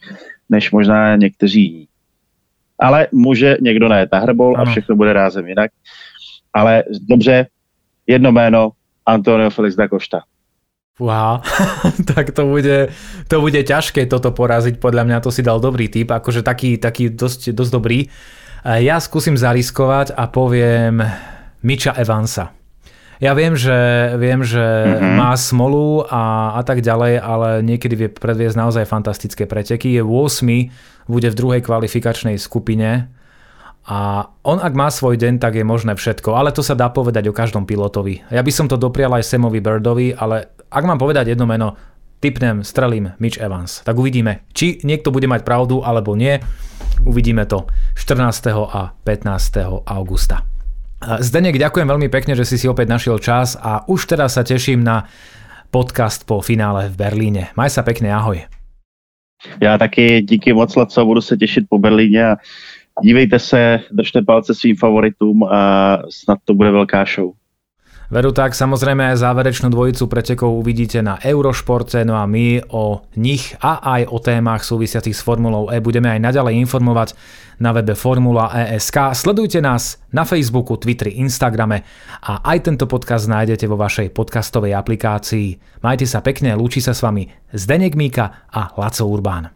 než 0.48 0.70
možná 0.70 1.16
někteří 1.16 1.62
jiní 1.62 1.88
ale 2.78 3.08
může 3.12 3.56
někdo 3.60 3.88
najet 3.88 4.12
na 4.12 4.18
hrbol 4.18 4.56
a 4.56 4.64
všechno 4.64 4.96
bude 4.96 5.12
rázem 5.12 5.46
jinak. 5.46 5.70
Ale 6.52 6.84
dobře, 7.08 7.46
jedno 8.06 8.32
jméno, 8.32 8.70
Antonio 9.06 9.50
Felix 9.50 9.76
da 9.76 9.88
Costa. 9.88 10.20
Wow, 10.98 11.40
tak 12.14 12.30
to 12.30 12.48
bude, 12.48 12.88
to 13.28 13.40
bude 13.44 13.60
ťažké 13.60 14.08
toto 14.08 14.32
poraziť, 14.32 14.80
podľa 14.80 15.04
mňa 15.04 15.18
to 15.20 15.28
si 15.28 15.44
dal 15.44 15.60
dobrý 15.60 15.92
typ, 15.92 16.08
akože 16.08 16.40
taký, 16.40 16.80
taký 16.80 17.12
dosť, 17.12 17.52
dosť 17.52 17.72
dobrý. 17.72 18.08
Ja 18.64 18.96
skúsim 18.96 19.36
zariskovať 19.36 20.16
a 20.16 20.24
poviem 20.32 21.04
Miča 21.60 21.92
Evansa. 22.00 22.56
Ja 23.16 23.32
viem, 23.32 23.56
že, 23.56 23.72
viem, 24.20 24.44
že 24.44 24.60
mm-hmm. 24.60 25.16
má 25.16 25.32
smolu 25.36 26.04
a, 26.04 26.56
a 26.56 26.62
tak 26.66 26.84
ďalej, 26.84 27.16
ale 27.16 27.48
niekedy 27.64 27.94
vie 27.96 28.08
predviesť 28.12 28.56
naozaj 28.60 28.84
fantastické 28.84 29.48
preteky. 29.48 29.96
Je 29.96 30.04
8, 30.04 31.08
bude 31.08 31.28
v 31.32 31.38
druhej 31.38 31.60
kvalifikačnej 31.64 32.36
skupine 32.36 33.08
a 33.86 34.26
on 34.42 34.58
ak 34.58 34.74
má 34.74 34.90
svoj 34.90 35.14
deň, 35.14 35.38
tak 35.38 35.54
je 35.54 35.62
možné 35.62 35.94
všetko, 35.94 36.34
ale 36.34 36.50
to 36.50 36.58
sa 36.58 36.74
dá 36.74 36.90
povedať 36.90 37.30
o 37.30 37.36
každom 37.36 37.70
pilotovi. 37.70 38.18
Ja 38.34 38.42
by 38.42 38.50
som 38.50 38.66
to 38.66 38.74
doprial 38.74 39.14
aj 39.14 39.22
Samovi 39.22 39.62
Birdovi, 39.62 40.10
ale 40.10 40.50
ak 40.66 40.82
mám 40.82 40.98
povedať 40.98 41.30
jedno 41.30 41.46
meno, 41.46 41.78
typnem, 42.18 42.66
strelím 42.66 43.14
Mitch 43.22 43.38
Evans. 43.38 43.86
Tak 43.86 43.94
uvidíme, 43.94 44.42
či 44.50 44.82
niekto 44.82 45.14
bude 45.14 45.30
mať 45.30 45.46
pravdu 45.46 45.86
alebo 45.86 46.18
nie. 46.18 46.42
Uvidíme 47.06 47.46
to 47.46 47.70
14. 47.94 48.50
a 48.74 48.90
15. 49.06 49.86
augusta. 49.86 50.55
Zdenek, 50.96 51.60
ďakujem 51.60 51.84
veľmi 51.92 52.08
pekne, 52.08 52.32
že 52.32 52.48
si 52.48 52.56
si 52.56 52.64
opäť 52.64 52.88
našiel 52.88 53.20
čas 53.20 53.52
a 53.60 53.84
už 53.84 54.08
teraz 54.08 54.40
sa 54.40 54.42
teším 54.48 54.80
na 54.80 55.04
podcast 55.68 56.24
po 56.24 56.40
finále 56.40 56.88
v 56.88 56.96
Berlíne. 56.96 57.52
Maj 57.52 57.76
sa 57.76 57.84
pekne, 57.84 58.08
ahoj. 58.16 58.40
Já 59.60 59.78
taky 59.78 60.22
díky 60.22 60.52
moc, 60.52 60.74
co 60.88 61.04
budu 61.04 61.20
se 61.20 61.36
těšit 61.36 61.64
po 61.68 61.78
Berlíně 61.78 62.26
a 62.26 62.36
dívejte 63.02 63.38
se, 63.38 63.80
držte 63.92 64.22
palce 64.22 64.54
svým 64.54 64.76
favoritům 64.76 65.44
a 65.44 65.98
snad 66.10 66.38
to 66.44 66.54
bude 66.54 66.70
velká 66.70 67.04
show. 67.04 67.32
Veru 68.06 68.30
tak, 68.30 68.54
samozrejme 68.54 69.18
záverečnú 69.18 69.66
dvojicu 69.66 70.06
pretekov 70.06 70.62
uvidíte 70.62 71.02
na 71.02 71.18
Eurošporte, 71.18 72.06
no 72.06 72.14
a 72.14 72.22
my 72.22 72.62
o 72.70 73.02
nich 73.18 73.58
a 73.58 73.82
aj 73.82 74.02
o 74.14 74.22
témach 74.22 74.62
súvisiacich 74.62 75.10
s 75.10 75.26
Formulou 75.26 75.74
E 75.74 75.82
budeme 75.82 76.14
aj 76.14 76.22
naďalej 76.22 76.54
informovať 76.62 77.18
na 77.58 77.74
webe 77.74 77.98
Formula 77.98 78.46
ESK. 78.54 79.10
Sledujte 79.10 79.58
nás 79.58 79.98
na 80.14 80.22
Facebooku, 80.22 80.78
Twitteri, 80.78 81.18
Instagrame 81.18 81.82
a 82.22 82.46
aj 82.46 82.70
tento 82.70 82.86
podcast 82.86 83.26
nájdete 83.26 83.66
vo 83.66 83.74
vašej 83.74 84.14
podcastovej 84.14 84.78
aplikácii. 84.78 85.82
Majte 85.82 86.06
sa 86.06 86.22
pekne, 86.22 86.54
lúči 86.54 86.78
sa 86.78 86.94
s 86.94 87.02
vami 87.02 87.26
Zdenek 87.50 87.98
Míka 87.98 88.46
a 88.46 88.70
Laco 88.78 89.02
Urbán. 89.02 89.55